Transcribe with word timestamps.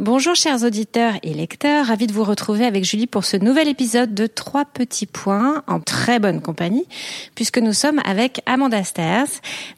Bonjour 0.00 0.34
chers 0.34 0.64
auditeurs 0.64 1.12
et 1.22 1.34
lecteurs, 1.34 1.88
ravi 1.88 2.06
de 2.06 2.14
vous 2.14 2.24
retrouver 2.24 2.64
avec 2.64 2.84
Julie 2.84 3.06
pour 3.06 3.26
ce 3.26 3.36
nouvel 3.36 3.68
épisode 3.68 4.14
de 4.14 4.26
Trois 4.26 4.64
petits 4.64 5.04
points 5.04 5.62
en 5.66 5.78
très 5.78 6.18
bonne 6.18 6.40
compagnie, 6.40 6.86
puisque 7.34 7.58
nous 7.58 7.74
sommes 7.74 8.00
avec 8.06 8.40
Amanda 8.46 8.82
Stairs, 8.82 9.28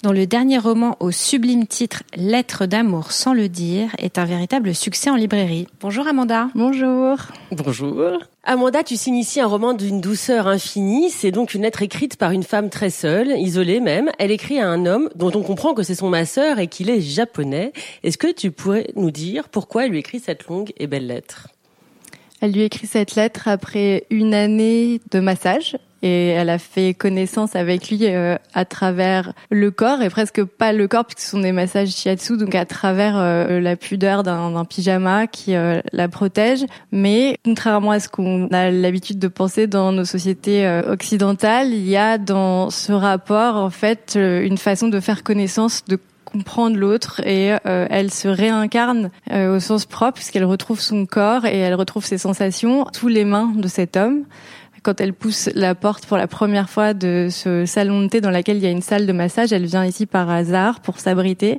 dont 0.04 0.12
le 0.12 0.28
dernier 0.28 0.58
roman 0.58 0.96
au 1.00 1.10
sublime 1.10 1.66
titre 1.66 2.04
Lettre 2.14 2.66
d'amour 2.66 3.10
sans 3.10 3.34
le 3.34 3.48
dire 3.48 3.88
est 3.98 4.16
un 4.16 4.24
véritable 4.24 4.77
succès 4.77 5.10
en 5.10 5.16
librairie. 5.16 5.66
Bonjour 5.80 6.06
Amanda. 6.06 6.50
Bonjour. 6.54 7.18
Bonjour. 7.50 8.20
Amanda, 8.45 8.82
tu 8.82 8.96
signes 8.96 9.19
ici 9.19 9.41
un 9.41 9.46
roman 9.46 9.73
d'une 9.73 10.01
douceur 10.01 10.48
infinie. 10.48 11.10
C'est 11.10 11.30
donc 11.30 11.55
une 11.55 11.62
lettre 11.62 11.83
écrite 11.83 12.16
par 12.16 12.33
une 12.33 12.42
femme 12.42 12.70
très 12.70 12.91
seule, 12.91 13.38
isolée 13.38 13.78
même. 13.78 14.10
Elle 14.19 14.33
écrit 14.33 14.59
à 14.59 14.69
un 14.69 14.84
homme 14.84 15.10
dont 15.14 15.30
on 15.33 15.42
comprend 15.42 15.74
que 15.74 15.84
c'est 15.84 15.95
son 15.95 16.09
masseur 16.09 16.59
et 16.59 16.66
qu'il 16.66 16.91
est 16.91 17.00
japonais. 17.00 17.73
Est-ce 18.02 18.19
que 18.19 18.33
tu 18.33 18.50
pourrais 18.50 18.88
nous 18.97 19.12
dire 19.12 19.48
pourquoi 19.48 19.84
elle 19.84 19.92
lui 19.92 20.00
écrit 20.00 20.19
cette 20.19 20.48
longue 20.48 20.73
et 20.77 20.88
belle 20.88 21.06
lettre? 21.06 21.50
Elle 22.41 22.50
lui 22.50 22.62
écrit 22.62 22.88
cette 22.88 23.14
lettre 23.14 23.47
après 23.47 24.06
une 24.10 24.34
année 24.34 25.00
de 25.12 25.20
massage 25.20 25.77
et 26.02 26.29
elle 26.29 26.51
a 26.51 26.59
fait 26.59 26.95
connaissance 26.95 27.56
avec 27.56 27.91
lui 27.91 28.01
euh, 28.02 28.36
à 28.55 28.64
travers 28.64 29.33
le 29.50 29.70
corps 29.70 30.03
et 30.03 30.11
presque 30.11 30.42
pas 30.44 30.72
le 30.72 30.89
corps 30.89 31.05
puisque 31.05 31.20
ce 31.20 31.31
sont 31.31 31.41
des 31.41 31.53
massages 31.53 31.91
shiatsu 31.91 32.36
donc 32.36 32.55
à 32.55 32.64
travers 32.64 33.17
euh, 33.17 33.61
la 33.61 33.77
pudeur 33.77 34.22
d'un 34.22 34.64
pyjama 34.64 35.27
qui 35.27 35.55
euh, 35.55 35.81
la 35.92 36.09
protège. 36.09 36.64
Mais 36.91 37.39
contrairement 37.44 37.92
à 37.92 38.00
ce 38.00 38.09
qu'on 38.09 38.48
a 38.48 38.70
l'habitude 38.70 39.19
de 39.19 39.28
penser 39.28 39.67
dans 39.67 39.92
nos 39.92 40.05
sociétés 40.05 40.83
occidentales 40.86 41.69
il 41.69 41.89
y 41.89 41.97
a 41.97 42.19
dans 42.19 42.70
ce 42.70 42.92
rapport 42.92 43.56
en 43.56 43.70
fait 43.70 44.16
une 44.16 44.59
façon 44.59 44.89
de 44.89 45.00
faire 45.00 45.22
connaissance 45.22 45.84
de 45.84 45.98
comprendre 46.33 46.77
l'autre 46.77 47.20
et 47.27 47.53
euh, 47.66 47.87
elle 47.91 48.11
se 48.11 48.28
réincarne 48.28 49.11
euh, 49.31 49.56
au 49.56 49.61
sens 49.61 49.84
propre 49.84 50.14
puisqu'elle 50.14 50.44
retrouve 50.44 50.81
son 50.81 51.06
corps 51.06 51.44
et 51.44 51.59
elle 51.59 51.75
retrouve 51.75 52.05
ses 52.05 52.19
sensations 52.19 52.87
sous 52.92 53.09
les 53.09 53.25
mains 53.25 53.53
de 53.55 53.69
cet 53.69 53.97
homme 53.97 54.25
quand 54.83 55.00
elle 55.00 55.12
pousse 55.12 55.48
la 55.55 55.75
porte 55.75 56.06
pour 56.06 56.16
la 56.16 56.27
première 56.27 56.69
fois 56.69 56.94
de 56.94 57.28
ce 57.30 57.66
salon 57.66 58.02
de 58.02 58.08
thé 58.08 58.20
dans 58.20 58.30
lequel 58.30 58.56
il 58.56 58.62
y 58.62 58.66
a 58.66 58.70
une 58.70 58.83
salle 58.83 59.06
de 59.06 59.12
massage, 59.12 59.52
elle 59.52 59.66
vient 59.66 59.84
ici 59.84 60.06
par 60.06 60.28
hasard 60.28 60.80
pour 60.80 60.98
s'abriter 60.98 61.58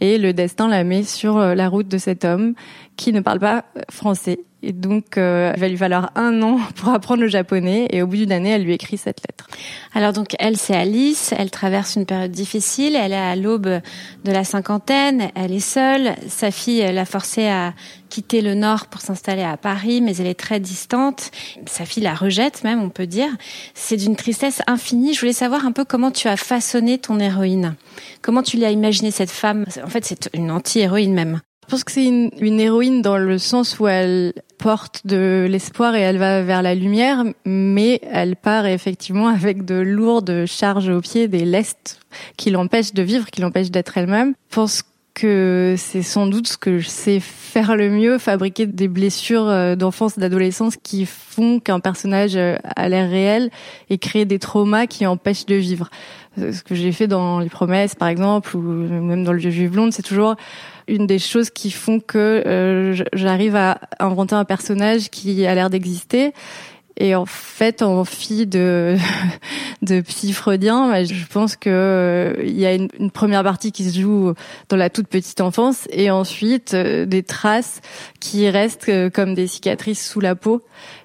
et 0.00 0.18
le 0.18 0.32
destin 0.32 0.68
la 0.68 0.84
met 0.84 1.02
sur 1.02 1.38
euh, 1.38 1.54
la 1.54 1.68
route 1.68 1.88
de 1.88 1.98
cet 1.98 2.24
homme 2.24 2.54
qui 2.96 3.12
ne 3.12 3.20
parle 3.20 3.40
pas 3.40 3.64
français. 3.90 4.40
Et 4.62 4.72
donc, 4.72 5.18
euh, 5.18 5.52
il 5.54 5.60
va 5.60 5.68
lui 5.68 5.76
falloir 5.76 6.10
un 6.16 6.42
an 6.42 6.58
pour 6.76 6.88
apprendre 6.88 7.22
le 7.22 7.28
japonais. 7.28 7.86
Et 7.90 8.02
au 8.02 8.06
bout 8.06 8.16
d'une 8.16 8.32
année, 8.32 8.50
elle 8.50 8.64
lui 8.64 8.72
écrit 8.72 8.98
cette 8.98 9.20
lettre. 9.20 9.46
Alors 9.94 10.12
donc, 10.12 10.34
elle, 10.38 10.56
c'est 10.56 10.74
Alice. 10.74 11.32
Elle 11.36 11.50
traverse 11.50 11.94
une 11.94 12.06
période 12.06 12.32
difficile. 12.32 12.96
Elle 12.96 13.12
est 13.12 13.16
à 13.16 13.36
l'aube 13.36 13.68
de 13.68 14.32
la 14.32 14.44
cinquantaine. 14.44 15.30
Elle 15.36 15.52
est 15.52 15.60
seule. 15.60 16.14
Sa 16.28 16.50
fille 16.50 16.80
l'a 16.92 17.04
forcée 17.04 17.46
à 17.46 17.72
quitter 18.08 18.40
le 18.40 18.54
Nord 18.54 18.86
pour 18.86 19.00
s'installer 19.00 19.42
à 19.42 19.56
Paris, 19.56 20.00
mais 20.00 20.16
elle 20.16 20.26
est 20.26 20.38
très 20.38 20.60
distante. 20.60 21.30
Sa 21.66 21.84
fille 21.84 22.02
la 22.02 22.14
rejette 22.14 22.64
même, 22.64 22.82
on 22.82 22.88
peut 22.88 23.06
dire. 23.06 23.30
C'est 23.74 23.96
d'une 23.96 24.16
tristesse 24.16 24.60
infinie. 24.66 25.14
Je 25.14 25.20
voulais 25.20 25.32
savoir 25.32 25.66
un 25.66 25.72
peu 25.72 25.84
comment 25.84 26.10
tu 26.10 26.26
as 26.26 26.36
façonné 26.36 26.98
ton 26.98 27.20
héroïne. 27.20 27.76
Comment 28.22 28.42
tu 28.42 28.56
l'as 28.56 28.70
imaginé 28.70 29.10
cette 29.10 29.30
femme? 29.30 29.66
En 29.84 29.88
fait, 29.88 30.04
c'est 30.04 30.30
une 30.34 30.50
anti-héroïne 30.50 31.14
même. 31.14 31.40
Je 31.68 31.72
pense 31.72 31.84
que 31.84 31.92
c'est 31.92 32.06
une, 32.06 32.60
héroïne 32.60 33.02
dans 33.02 33.18
le 33.18 33.36
sens 33.36 33.78
où 33.78 33.86
elle 33.86 34.32
porte 34.56 35.06
de 35.06 35.46
l'espoir 35.50 35.94
et 35.96 36.00
elle 36.00 36.16
va 36.16 36.42
vers 36.42 36.62
la 36.62 36.74
lumière, 36.74 37.24
mais 37.44 38.00
elle 38.10 38.36
part 38.36 38.64
effectivement 38.64 39.28
avec 39.28 39.66
de 39.66 39.74
lourdes 39.74 40.46
charges 40.46 40.88
aux 40.88 41.02
pieds, 41.02 41.28
des 41.28 41.44
lestes 41.44 42.00
qui 42.38 42.50
l'empêchent 42.50 42.94
de 42.94 43.02
vivre, 43.02 43.26
qui 43.26 43.42
l'empêchent 43.42 43.70
d'être 43.70 43.98
elle-même. 43.98 44.32
Que 45.18 45.74
c'est 45.76 46.02
sans 46.02 46.26
doute 46.26 46.46
ce 46.46 46.56
que 46.56 46.78
je 46.78 46.88
sais 46.88 47.18
faire 47.20 47.76
le 47.76 47.90
mieux, 47.90 48.18
fabriquer 48.18 48.66
des 48.66 48.86
blessures 48.86 49.48
euh, 49.48 49.74
d'enfance, 49.74 50.18
d'adolescence 50.18 50.76
qui 50.76 51.06
font 51.06 51.58
qu'un 51.58 51.80
personnage 51.80 52.36
euh, 52.36 52.56
a 52.76 52.88
l'air 52.88 53.10
réel 53.10 53.50
et 53.90 53.98
créer 53.98 54.24
des 54.24 54.38
traumas 54.38 54.86
qui 54.86 55.06
empêchent 55.06 55.46
de 55.46 55.56
vivre. 55.56 55.90
Euh, 56.38 56.52
ce 56.52 56.62
que 56.62 56.76
j'ai 56.76 56.92
fait 56.92 57.08
dans 57.08 57.40
Les 57.40 57.48
Promesses, 57.48 57.96
par 57.96 58.08
exemple, 58.08 58.56
ou 58.56 58.60
même 58.60 59.24
dans 59.24 59.32
Le 59.32 59.38
Vieux 59.38 59.50
Juif 59.50 59.72
Blonde, 59.72 59.92
c'est 59.92 60.02
toujours 60.02 60.36
une 60.86 61.06
des 61.06 61.18
choses 61.18 61.50
qui 61.50 61.70
font 61.70 62.00
que 62.00 62.94
j'arrive 63.12 63.56
à 63.56 63.78
inventer 63.98 64.36
un 64.36 64.46
personnage 64.46 65.10
qui 65.10 65.44
a 65.44 65.54
l'air 65.54 65.68
d'exister. 65.68 66.32
Et 66.98 67.14
en 67.14 67.26
fait, 67.26 67.82
en 67.82 68.04
fille 68.04 68.46
de 68.46 68.96
de 69.82 70.00
psy 70.00 70.32
freudien, 70.32 70.88
bah, 70.90 71.04
je 71.04 71.26
pense 71.26 71.56
que 71.56 71.70
euh, 71.70 72.34
il 72.42 72.58
y 72.58 72.66
a 72.66 72.74
une, 72.74 72.88
une, 72.98 73.10
première 73.10 73.44
partie 73.44 73.70
qui 73.72 73.84
se 73.88 74.00
joue 74.00 74.34
dans 74.68 74.76
la 74.76 74.90
toute 74.90 75.06
petite 75.06 75.40
enfance, 75.40 75.86
et 75.90 76.10
ensuite 76.10 76.74
euh, 76.74 77.06
des 77.06 77.22
traces 77.22 77.80
qui 78.20 78.48
restent 78.50 78.90
comme 79.12 79.34
des 79.34 79.46
cicatrices 79.46 80.08
sous 80.08 80.20
la 80.20 80.34
peau 80.34 80.62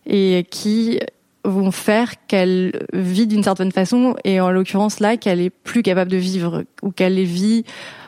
et 0.08 0.46
qui 0.50 1.00
vont 1.46 1.72
faire 1.72 2.14
qu'elle 2.28 2.86
vit 2.94 3.28
d'une 3.28 3.44
certaine 3.44 3.72
façon, 3.72 4.16
et 4.24 4.40
en 4.40 4.50
l'occurrence 4.50 5.00
là, 5.00 5.18
qu'elle 5.18 5.42
est 5.42 5.50
plus 5.50 5.84
capable 5.84 6.10
de 6.10 6.18
vivre 6.18 6.64
ou 6.82 6.92
qu'elle 6.92 7.22
vit 7.22 7.66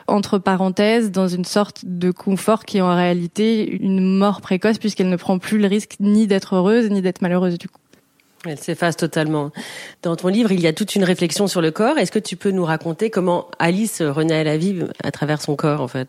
entre 0.08 0.38
parenthèses 0.38 1.10
dans 1.10 1.28
une 1.28 1.44
sorte 1.44 1.84
de 1.84 2.10
confort 2.10 2.64
qui 2.64 2.78
est 2.78 2.82
en 2.82 2.94
réalité 2.94 3.70
une 3.70 4.16
mort 4.16 4.40
précoce 4.40 4.78
puisqu'elle 4.78 5.08
ne 5.08 5.16
prend 5.16 5.38
plus 5.38 5.58
le 5.58 5.66
risque 5.66 5.96
ni 6.00 6.26
d'être 6.26 6.54
heureuse 6.54 6.90
ni 6.90 7.02
d'être 7.02 7.22
malheureuse 7.22 7.58
du 7.58 7.68
coup. 7.68 7.80
Elle 8.44 8.58
s'efface 8.58 8.96
totalement. 8.96 9.50
Dans 10.02 10.16
ton 10.16 10.28
livre, 10.28 10.52
il 10.52 10.60
y 10.60 10.66
a 10.66 10.72
toute 10.72 10.94
une 10.94 11.04
réflexion 11.04 11.46
sur 11.46 11.60
le 11.60 11.70
corps. 11.70 11.98
Est-ce 11.98 12.12
que 12.12 12.18
tu 12.18 12.36
peux 12.36 12.50
nous 12.50 12.64
raconter 12.64 13.10
comment 13.10 13.46
Alice 13.58 14.02
renaît 14.02 14.38
à 14.38 14.44
la 14.44 14.56
vie 14.56 14.84
à 15.02 15.10
travers 15.10 15.40
son 15.40 15.56
corps, 15.56 15.80
en 15.80 15.88
fait? 15.88 16.08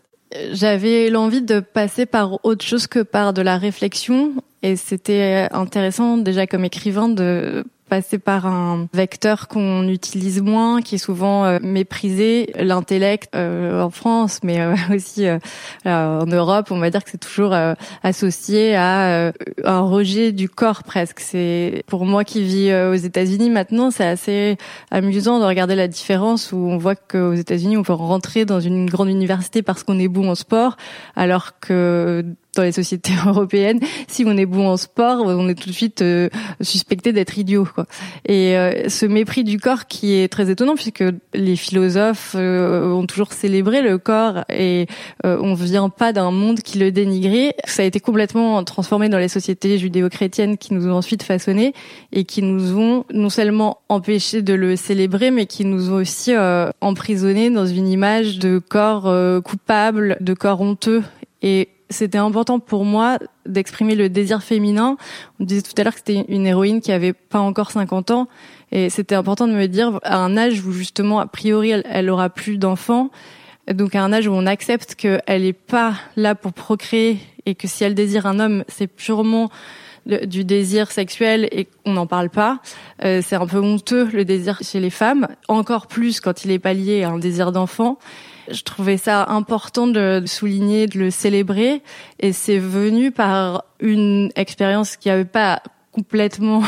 J'avais 0.52 1.10
l'envie 1.10 1.42
de 1.42 1.58
passer 1.60 2.06
par 2.06 2.44
autre 2.44 2.64
chose 2.64 2.86
que 2.86 3.00
par 3.00 3.32
de 3.32 3.42
la 3.42 3.56
réflexion. 3.58 4.34
Et 4.62 4.76
c'était 4.76 5.48
intéressant 5.52 6.16
déjà 6.18 6.46
comme 6.46 6.64
écrivain 6.64 7.08
de 7.08 7.64
passer 7.88 8.18
par 8.18 8.46
un 8.46 8.86
vecteur 8.92 9.48
qu'on 9.48 9.88
utilise 9.88 10.40
moins, 10.40 10.82
qui 10.82 10.96
est 10.96 10.98
souvent 10.98 11.44
euh, 11.44 11.58
méprisé, 11.62 12.52
l'intellect 12.58 13.34
euh, 13.34 13.82
en 13.82 13.90
France, 13.90 14.40
mais 14.42 14.60
euh, 14.60 14.74
aussi 14.94 15.26
en 15.84 16.26
Europe, 16.26 16.68
on 16.70 16.78
va 16.78 16.90
dire 16.90 17.02
que 17.04 17.10
c'est 17.10 17.18
toujours 17.18 17.54
associé 18.02 18.76
à 18.76 19.32
un 19.64 19.80
rejet 19.80 20.32
du 20.32 20.48
corps 20.48 20.82
presque. 20.82 21.20
C'est 21.20 21.82
pour 21.86 22.04
moi 22.04 22.24
qui 22.24 22.42
vis 22.42 22.72
aux 22.72 22.94
États-Unis 22.94 23.50
maintenant, 23.50 23.90
c'est 23.90 24.06
assez 24.06 24.56
amusant 24.90 25.40
de 25.40 25.44
regarder 25.44 25.74
la 25.74 25.88
différence 25.88 26.52
où 26.52 26.56
on 26.56 26.76
voit 26.76 26.96
qu'aux 26.96 27.34
États-Unis, 27.34 27.76
on 27.76 27.82
peut 27.82 27.92
rentrer 27.92 28.44
dans 28.44 28.60
une 28.60 28.88
grande 28.88 29.08
université 29.08 29.62
parce 29.62 29.82
qu'on 29.82 29.98
est 29.98 30.08
bon 30.08 30.30
en 30.30 30.34
sport, 30.34 30.76
alors 31.16 31.58
que 31.60 32.24
dans 32.58 32.64
les 32.64 32.72
sociétés 32.72 33.12
européennes, 33.26 33.80
si 34.08 34.24
on 34.26 34.36
est 34.36 34.46
bon 34.46 34.68
en 34.68 34.76
sport, 34.76 35.22
on 35.24 35.48
est 35.48 35.54
tout 35.54 35.68
de 35.68 35.74
suite 35.74 36.02
euh, 36.02 36.28
suspecté 36.60 37.12
d'être 37.12 37.38
idiot. 37.38 37.68
Et 38.26 38.56
euh, 38.56 38.88
ce 38.88 39.06
mépris 39.06 39.44
du 39.44 39.58
corps 39.60 39.86
qui 39.86 40.14
est 40.14 40.28
très 40.28 40.50
étonnant 40.50 40.74
puisque 40.74 41.04
les 41.34 41.56
philosophes 41.56 42.34
euh, 42.36 42.92
ont 42.92 43.06
toujours 43.06 43.32
célébré 43.32 43.80
le 43.80 43.98
corps 43.98 44.44
et 44.48 44.86
on 45.24 45.54
vient 45.54 45.88
pas 45.88 46.12
d'un 46.12 46.30
monde 46.30 46.60
qui 46.60 46.78
le 46.78 46.90
dénigrait. 46.90 47.54
Ça 47.64 47.82
a 47.82 47.84
été 47.84 48.00
complètement 48.00 48.62
transformé 48.64 49.08
dans 49.08 49.18
les 49.18 49.28
sociétés 49.28 49.78
judéo-chrétiennes 49.78 50.58
qui 50.58 50.74
nous 50.74 50.88
ont 50.88 50.94
ensuite 50.94 51.22
façonnés 51.22 51.74
et 52.12 52.24
qui 52.24 52.42
nous 52.42 52.76
ont 52.76 53.04
non 53.12 53.30
seulement 53.30 53.78
empêché 53.88 54.42
de 54.42 54.54
le 54.54 54.74
célébrer, 54.74 55.30
mais 55.30 55.46
qui 55.46 55.64
nous 55.64 55.90
ont 55.90 55.96
aussi 55.96 56.32
emprisonnés 56.80 57.50
dans 57.50 57.66
une 57.66 57.86
image 57.86 58.38
de 58.38 58.58
corps 58.58 59.12
coupable, 59.42 60.16
de 60.20 60.34
corps 60.34 60.60
honteux. 60.60 61.02
Et 61.42 61.68
c'était 61.90 62.18
important 62.18 62.58
pour 62.58 62.84
moi 62.84 63.18
d'exprimer 63.46 63.94
le 63.94 64.08
désir 64.08 64.42
féminin. 64.42 64.96
On 65.40 65.44
disait 65.44 65.62
tout 65.62 65.72
à 65.78 65.84
l'heure 65.84 65.94
que 65.94 66.00
c'était 66.04 66.24
une 66.28 66.46
héroïne 66.46 66.80
qui 66.80 66.92
avait 66.92 67.12
pas 67.12 67.40
encore 67.40 67.70
50 67.70 68.10
ans. 68.10 68.28
Et 68.72 68.90
c'était 68.90 69.14
important 69.14 69.46
de 69.46 69.52
me 69.52 69.66
dire, 69.66 69.98
à 70.02 70.18
un 70.18 70.36
âge 70.36 70.64
où 70.64 70.72
justement, 70.72 71.20
a 71.20 71.26
priori, 71.26 71.70
elle, 71.70 71.84
elle 71.88 72.10
aura 72.10 72.28
plus 72.28 72.58
d'enfants, 72.58 73.10
donc 73.72 73.94
à 73.94 74.02
un 74.02 74.12
âge 74.12 74.26
où 74.26 74.32
on 74.32 74.46
accepte 74.46 74.94
qu'elle 74.94 75.44
est 75.44 75.52
pas 75.52 75.94
là 76.16 76.34
pour 76.34 76.52
procréer 76.52 77.18
et 77.46 77.54
que 77.54 77.66
si 77.66 77.84
elle 77.84 77.94
désire 77.94 78.26
un 78.26 78.40
homme, 78.40 78.64
c'est 78.68 78.86
purement 78.86 79.50
du 80.06 80.44
désir 80.44 80.90
sexuel 80.90 81.48
et 81.52 81.66
qu'on 81.66 81.92
n'en 81.92 82.06
parle 82.06 82.30
pas. 82.30 82.60
Euh, 83.04 83.20
c'est 83.22 83.36
un 83.36 83.46
peu 83.46 83.58
honteux 83.58 84.08
le 84.12 84.24
désir 84.24 84.58
chez 84.62 84.80
les 84.80 84.90
femmes, 84.90 85.28
encore 85.48 85.86
plus 85.86 86.20
quand 86.20 86.44
il 86.44 86.50
est 86.50 86.58
pas 86.58 86.72
lié 86.72 87.02
à 87.04 87.10
un 87.10 87.18
désir 87.18 87.52
d'enfant. 87.52 87.98
Je 88.50 88.62
trouvais 88.62 88.96
ça 88.96 89.26
important 89.28 89.86
de 89.86 90.22
souligner, 90.26 90.86
de 90.86 90.98
le 90.98 91.10
célébrer, 91.10 91.82
et 92.20 92.32
c'est 92.32 92.58
venu 92.58 93.10
par 93.10 93.64
une 93.80 94.30
expérience 94.36 94.96
qui 94.96 95.10
avait 95.10 95.24
pas 95.24 95.62
complètement 95.92 96.62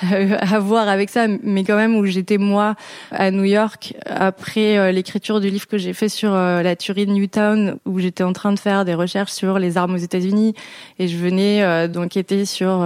à 0.00 0.58
voir 0.58 0.88
avec 0.88 1.10
ça, 1.10 1.26
mais 1.42 1.64
quand 1.64 1.76
même 1.76 1.96
où 1.96 2.06
j'étais 2.06 2.38
moi 2.38 2.74
à 3.10 3.30
New 3.30 3.44
York 3.44 3.94
après 4.06 4.78
euh, 4.78 4.92
l'écriture 4.92 5.40
du 5.40 5.50
livre 5.50 5.66
que 5.66 5.78
j'ai 5.78 5.92
fait 5.92 6.08
sur 6.08 6.32
euh, 6.34 6.62
la 6.62 6.74
tuerie 6.76 7.06
de 7.06 7.12
Newtown, 7.12 7.78
où 7.84 7.98
j'étais 7.98 8.24
en 8.24 8.32
train 8.32 8.52
de 8.52 8.58
faire 8.58 8.84
des 8.84 8.94
recherches 8.94 9.32
sur 9.32 9.58
les 9.58 9.76
armes 9.76 9.94
aux 9.94 9.98
États-Unis 9.98 10.54
et 10.98 11.08
je 11.08 11.16
venais 11.16 11.62
euh, 11.62 11.88
d'enquêter 11.88 12.44
sur 12.44 12.84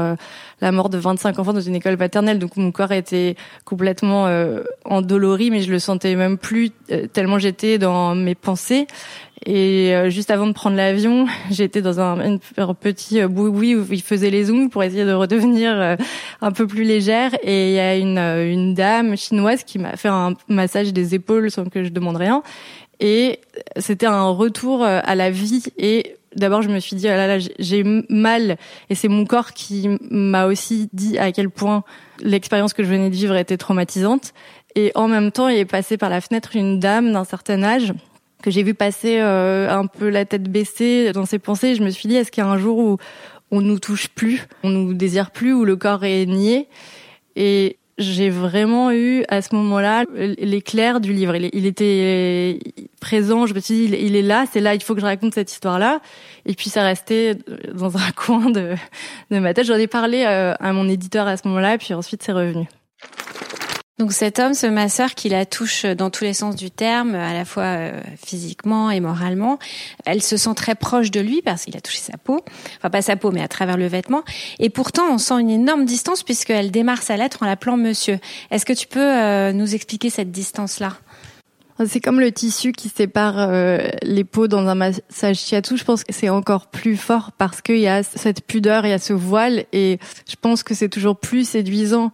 la 0.60 0.72
mort 0.72 0.88
de 0.88 0.98
25 0.98 1.38
enfants 1.38 1.52
dans 1.52 1.60
une 1.60 1.76
école 1.76 1.96
paternelle. 1.96 2.38
Donc 2.38 2.56
mon 2.56 2.72
corps 2.72 2.92
était 2.92 3.36
complètement 3.64 4.28
endolori, 4.84 5.50
mais 5.50 5.62
je 5.62 5.70
le 5.70 5.78
sentais 5.78 6.14
même 6.16 6.38
plus 6.38 6.70
tellement 7.12 7.38
j'étais 7.38 7.78
dans 7.78 8.14
mes 8.14 8.34
pensées. 8.34 8.86
Et 9.46 9.94
euh, 9.94 10.10
juste 10.10 10.30
avant 10.30 10.46
de 10.46 10.52
prendre 10.52 10.76
l'avion, 10.76 11.26
j'étais 11.50 11.82
dans 11.82 12.00
un, 12.00 12.38
petit 12.80 13.20
euh, 13.20 13.28
boui-boui 13.28 13.74
où 13.76 13.86
il 13.90 14.02
faisait 14.02 14.30
les 14.30 14.44
zooms 14.44 14.70
pour 14.70 14.82
essayer 14.82 15.04
de 15.04 15.12
redevenir 15.12 15.72
euh, 15.72 15.96
un 16.40 16.52
peu 16.52 16.66
plus 16.66 16.84
légère. 16.84 17.32
Et 17.42 17.70
il 17.70 17.74
y 17.74 17.78
a 17.78 17.96
une, 17.96 18.18
une 18.18 18.74
dame 18.74 19.16
chinoise 19.16 19.64
qui 19.64 19.78
m'a 19.78 19.96
fait 19.96 20.08
un 20.08 20.34
massage 20.48 20.92
des 20.92 21.14
épaules 21.14 21.50
sans 21.50 21.66
que 21.66 21.84
je 21.84 21.90
demande 21.90 22.16
rien. 22.16 22.42
Et 23.00 23.40
c'était 23.76 24.06
un 24.06 24.28
retour 24.30 24.82
à 24.82 25.14
la 25.14 25.30
vie. 25.30 25.62
Et 25.78 26.16
d'abord, 26.34 26.62
je 26.62 26.68
me 26.68 26.80
suis 26.80 26.96
dit, 26.96 27.06
ah 27.06 27.16
là 27.16 27.38
là, 27.38 27.44
j'ai 27.60 27.84
mal. 28.08 28.56
Et 28.90 28.96
c'est 28.96 29.06
mon 29.06 29.24
corps 29.24 29.52
qui 29.52 29.88
m'a 30.10 30.46
aussi 30.46 30.88
dit 30.92 31.16
à 31.16 31.30
quel 31.30 31.48
point 31.48 31.84
l'expérience 32.20 32.72
que 32.72 32.82
je 32.82 32.88
venais 32.88 33.08
de 33.08 33.14
vivre 33.14 33.36
était 33.36 33.56
traumatisante. 33.56 34.34
Et 34.74 34.90
en 34.96 35.06
même 35.06 35.30
temps, 35.30 35.46
il 35.46 35.58
est 35.58 35.64
passé 35.64 35.96
par 35.96 36.10
la 36.10 36.20
fenêtre 36.20 36.56
une 36.56 36.80
dame 36.80 37.12
d'un 37.12 37.24
certain 37.24 37.62
âge 37.62 37.92
que 38.42 38.50
j'ai 38.50 38.62
vu 38.62 38.74
passer 38.74 39.18
euh, 39.20 39.70
un 39.70 39.86
peu 39.86 40.08
la 40.08 40.24
tête 40.24 40.44
baissée 40.44 41.12
dans 41.12 41.26
ses 41.26 41.38
pensées. 41.38 41.74
Je 41.74 41.82
me 41.82 41.90
suis 41.90 42.08
dit, 42.08 42.16
est-ce 42.16 42.30
qu'il 42.30 42.42
y 42.42 42.46
a 42.46 42.50
un 42.50 42.58
jour 42.58 42.78
où 42.78 42.96
on 43.50 43.60
nous 43.60 43.78
touche 43.78 44.08
plus, 44.08 44.46
on 44.62 44.70
nous 44.70 44.94
désire 44.94 45.30
plus, 45.30 45.52
où 45.52 45.64
le 45.64 45.76
corps 45.76 46.04
est 46.04 46.26
nié? 46.26 46.68
Et 47.36 47.78
j'ai 47.98 48.30
vraiment 48.30 48.92
eu 48.92 49.24
à 49.28 49.42
ce 49.42 49.54
moment-là 49.56 50.04
l'éclair 50.14 51.00
du 51.00 51.12
livre. 51.12 51.34
Il, 51.34 51.66
était 51.66 52.60
présent. 53.00 53.46
Je 53.46 53.54
me 53.54 53.60
suis 53.60 53.88
dit, 53.88 53.96
il 53.96 54.14
est 54.14 54.22
là, 54.22 54.44
c'est 54.50 54.60
là. 54.60 54.74
Il 54.74 54.82
faut 54.82 54.94
que 54.94 55.00
je 55.00 55.06
raconte 55.06 55.34
cette 55.34 55.50
histoire-là. 55.50 56.00
Et 56.46 56.54
puis 56.54 56.70
ça 56.70 56.82
restait 56.82 57.36
dans 57.74 57.96
un 57.96 58.10
coin 58.16 58.50
de, 58.50 58.74
de 59.30 59.38
ma 59.40 59.52
tête. 59.52 59.66
J'en 59.66 59.74
ai 59.74 59.88
parlé 59.88 60.24
euh, 60.26 60.54
à 60.60 60.72
mon 60.72 60.88
éditeur 60.88 61.26
à 61.26 61.36
ce 61.36 61.48
moment-là, 61.48 61.76
puis 61.76 61.92
ensuite 61.92 62.22
c'est 62.22 62.32
revenu. 62.32 62.66
Donc 63.98 64.12
cet 64.12 64.38
homme, 64.38 64.54
ce 64.54 64.68
masseur 64.68 65.16
qui 65.16 65.28
la 65.28 65.44
touche 65.44 65.84
dans 65.84 66.08
tous 66.08 66.22
les 66.22 66.32
sens 66.32 66.54
du 66.54 66.70
terme, 66.70 67.16
à 67.16 67.32
la 67.32 67.44
fois 67.44 67.64
euh, 67.64 68.00
physiquement 68.24 68.92
et 68.92 69.00
moralement, 69.00 69.58
elle 70.06 70.22
se 70.22 70.36
sent 70.36 70.54
très 70.54 70.76
proche 70.76 71.10
de 71.10 71.20
lui 71.20 71.42
parce 71.42 71.64
qu'il 71.64 71.76
a 71.76 71.80
touché 71.80 71.98
sa 71.98 72.16
peau, 72.16 72.44
enfin 72.76 72.90
pas 72.90 73.02
sa 73.02 73.16
peau 73.16 73.32
mais 73.32 73.42
à 73.42 73.48
travers 73.48 73.76
le 73.76 73.88
vêtement. 73.88 74.22
Et 74.60 74.70
pourtant, 74.70 75.02
on 75.10 75.18
sent 75.18 75.40
une 75.40 75.50
énorme 75.50 75.84
distance 75.84 76.22
puisqu'elle 76.22 76.70
démarre 76.70 77.02
sa 77.02 77.16
lettre 77.16 77.42
en 77.42 77.46
l'appelant 77.46 77.76
monsieur. 77.76 78.20
Est-ce 78.52 78.64
que 78.64 78.72
tu 78.72 78.86
peux 78.86 79.00
euh, 79.00 79.52
nous 79.52 79.74
expliquer 79.74 80.10
cette 80.10 80.30
distance-là? 80.30 80.92
C'est 81.86 82.00
comme 82.00 82.20
le 82.20 82.32
tissu 82.32 82.72
qui 82.72 82.88
sépare 82.88 83.38
euh, 83.38 83.78
les 84.02 84.24
peaux 84.24 84.48
dans 84.48 84.66
un 84.66 84.74
massage 84.74 85.36
shiatsu. 85.36 85.76
Je 85.76 85.84
pense 85.84 86.02
que 86.02 86.12
c'est 86.12 86.28
encore 86.28 86.66
plus 86.68 86.96
fort 86.96 87.30
parce 87.38 87.62
qu'il 87.62 87.78
y 87.78 87.88
a 87.88 88.02
cette 88.02 88.44
pudeur, 88.44 88.84
il 88.84 88.90
y 88.90 88.92
a 88.92 88.98
ce 88.98 89.12
voile 89.12 89.64
et 89.72 89.98
je 90.28 90.34
pense 90.40 90.62
que 90.62 90.74
c'est 90.74 90.88
toujours 90.88 91.18
plus 91.18 91.48
séduisant 91.48 92.12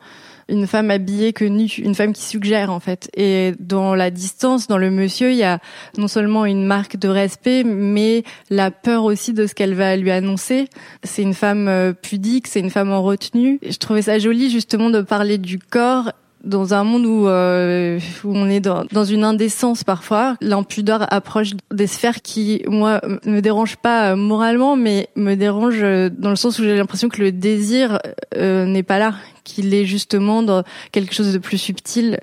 une 0.49 0.67
femme 0.67 0.91
habillée 0.91 1.33
que 1.33 1.45
nue, 1.45 1.67
une 1.79 1.95
femme 1.95 2.13
qui 2.13 2.23
suggère 2.23 2.71
en 2.71 2.81
fait. 2.81 3.11
Et 3.17 3.53
dans 3.59 3.95
la 3.95 4.11
distance, 4.11 4.67
dans 4.67 4.79
le 4.79 4.91
monsieur, 4.91 5.31
il 5.31 5.37
y 5.37 5.45
a 5.45 5.59
non 5.99 6.09
seulement 6.09 6.45
une 6.45 6.67
marque 6.67 6.97
de 6.97 7.09
respect, 7.09 7.65
mais 7.65 8.25
la 8.51 8.71
peur 8.71 9.05
aussi 9.05 9.33
de 9.33 9.47
ce 9.47 9.55
qu'elle 9.55 9.75
va 9.75 9.97
lui 9.97 10.11
annoncer. 10.11 10.69
C'est 11.03 11.23
une 11.23 11.35
femme 11.35 11.69
euh, 11.69 11.93
pudique, 11.93 12.47
c'est 12.47 12.61
une 12.61 12.71
femme 12.71 12.93
en 12.93 13.03
retenue. 13.03 13.59
Je 13.63 13.77
trouvais 13.77 14.03
ça 14.03 14.19
joli 14.19 14.51
justement 14.51 14.91
de 14.91 15.01
parler 15.01 15.39
du 15.39 15.59
corps 15.59 16.13
dans 16.45 16.75
un 16.75 16.85
monde 16.85 17.07
où, 17.07 17.27
euh, 17.27 17.99
on 18.25 18.49
est 18.49 18.61
dans, 18.61 19.05
une 19.05 19.25
indécence 19.25 19.85
parfois, 19.85 20.37
l'impudeur 20.41 21.13
approche 21.13 21.51
des 21.73 21.87
sphères 21.87 22.23
qui, 22.23 22.63
moi, 22.67 23.01
me 23.25 23.41
dérangent 23.41 23.77
pas 23.77 24.13
euh, 24.13 24.17
moralement, 24.17 24.77
mais 24.77 25.09
me 25.17 25.35
dérangent 25.35 26.11
dans 26.11 26.31
le 26.31 26.37
sens 26.37 26.59
où 26.59 26.63
j'ai 26.63 26.77
l'impression 26.77 27.09
que 27.09 27.23
le 27.23 27.33
désir 27.33 27.99
n'est 28.37 28.83
pas 28.83 28.99
là, 28.99 29.15
qu'il 29.45 29.75
est 29.75 29.85
justement 29.85 30.43
dans 30.43 30.65
quelque 30.93 31.15
chose 31.15 31.33
de 31.33 31.39
plus 31.39 31.59
subtil. 31.59 32.19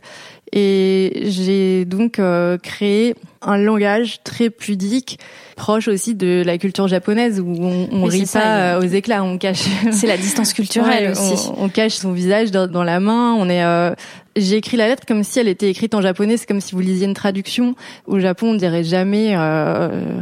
Et 0.53 1.23
j'ai 1.27 1.85
donc 1.85 2.19
euh, 2.19 2.57
créé 2.57 3.15
un 3.41 3.57
langage 3.57 4.21
très 4.23 4.49
pudique, 4.49 5.19
proche 5.55 5.87
aussi 5.87 6.13
de 6.13 6.43
la 6.45 6.57
culture 6.57 6.87
japonaise 6.87 7.39
où 7.39 7.55
on, 7.59 7.87
on 7.91 8.03
rit 8.03 8.29
pas 8.31 8.75
euh, 8.75 8.79
aux 8.79 8.87
éclats, 8.87 9.23
on 9.23 9.37
cache. 9.37 9.65
C'est 9.91 10.07
la 10.07 10.17
distance 10.17 10.53
culturelle 10.53 11.11
aussi. 11.11 11.49
On, 11.57 11.69
cache 11.69 11.93
son 11.93 12.11
visage 12.11 12.51
dans, 12.51 12.83
la 12.83 12.99
main. 12.99 13.33
On 13.33 13.49
est. 13.49 13.63
Euh, 13.63 13.93
j'ai 14.35 14.57
écrit 14.57 14.77
la 14.77 14.87
lettre 14.87 15.05
comme 15.07 15.23
si 15.23 15.39
elle 15.39 15.47
était 15.47 15.69
écrite 15.69 15.95
en 15.95 16.01
japonais. 16.01 16.37
C'est 16.37 16.45
comme 16.45 16.61
si 16.61 16.75
vous 16.75 16.81
lisiez 16.81 17.07
une 17.07 17.13
traduction. 17.13 17.75
Au 18.05 18.19
Japon, 18.19 18.51
on 18.51 18.55
dirait 18.55 18.83
jamais. 18.83 19.33
Euh, 19.35 20.19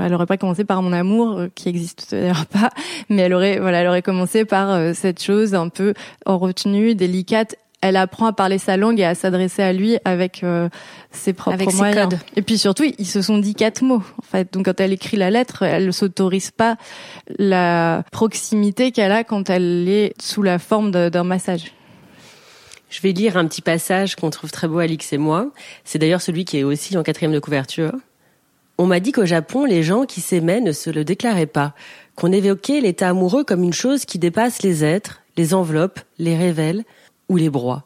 elle 0.00 0.14
aurait 0.14 0.26
pas 0.26 0.38
commencé 0.38 0.64
par 0.64 0.82
mon 0.82 0.92
amour, 0.92 1.42
qui 1.54 1.68
existe 1.68 2.08
d'ailleurs 2.10 2.46
pas, 2.46 2.70
mais 3.08 3.22
elle 3.22 3.34
aurait, 3.34 3.58
voilà, 3.58 3.80
elle 3.80 3.88
aurait 3.88 4.02
commencé 4.02 4.44
par 4.44 4.94
cette 4.94 5.22
chose 5.22 5.54
un 5.54 5.68
peu 5.68 5.94
en 6.26 6.38
retenue, 6.38 6.94
délicate 6.94 7.56
elle 7.82 7.96
apprend 7.96 8.26
à 8.26 8.32
parler 8.32 8.58
sa 8.58 8.76
langue 8.76 9.00
et 9.00 9.04
à 9.04 9.14
s'adresser 9.14 9.62
à 9.62 9.72
lui 9.72 9.98
avec 10.04 10.42
euh, 10.44 10.68
ses 11.10 11.32
propres 11.32 11.54
avec 11.54 11.74
moyens. 11.74 11.96
Ses 11.96 12.16
codes. 12.16 12.18
Et 12.36 12.42
puis 12.42 12.56
surtout, 12.56 12.84
ils 12.96 13.06
se 13.06 13.20
sont 13.20 13.38
dit 13.38 13.54
quatre 13.54 13.82
mots. 13.82 14.02
En 14.18 14.22
fait, 14.22 14.52
donc 14.52 14.66
quand 14.66 14.80
elle 14.80 14.92
écrit 14.92 15.16
la 15.16 15.30
lettre, 15.30 15.62
elle 15.62 15.86
ne 15.86 15.90
s'autorise 15.90 16.52
pas 16.52 16.76
la 17.38 18.04
proximité 18.12 18.92
qu'elle 18.92 19.12
a 19.12 19.24
quand 19.24 19.50
elle 19.50 19.88
est 19.88 20.14
sous 20.22 20.42
la 20.42 20.58
forme 20.60 20.92
d'un 20.92 21.24
massage. 21.24 21.72
Je 22.88 23.00
vais 23.00 23.12
lire 23.12 23.36
un 23.36 23.46
petit 23.46 23.62
passage 23.62 24.16
qu'on 24.16 24.30
trouve 24.30 24.52
très 24.52 24.68
beau, 24.68 24.78
Alix 24.78 25.12
et 25.12 25.18
moi. 25.18 25.50
C'est 25.84 25.98
d'ailleurs 25.98 26.22
celui 26.22 26.44
qui 26.44 26.58
est 26.58 26.64
aussi 26.64 26.96
en 26.96 27.02
quatrième 27.02 27.32
de 27.32 27.40
couverture. 27.40 27.92
On 28.78 28.86
m'a 28.86 29.00
dit 29.00 29.12
qu'au 29.12 29.26
Japon, 29.26 29.64
les 29.64 29.82
gens 29.82 30.04
qui 30.04 30.20
s'aimaient 30.20 30.60
ne 30.60 30.72
se 30.72 30.90
le 30.90 31.04
déclaraient 31.04 31.46
pas, 31.46 31.74
qu'on 32.14 32.32
évoquait 32.32 32.80
l'état 32.80 33.08
amoureux 33.08 33.44
comme 33.44 33.62
une 33.62 33.72
chose 33.72 34.04
qui 34.04 34.18
dépasse 34.18 34.62
les 34.62 34.84
êtres, 34.84 35.22
les 35.36 35.54
enveloppe, 35.54 36.00
les 36.18 36.36
révèle, 36.36 36.84
les 37.36 37.50
broies. 37.50 37.84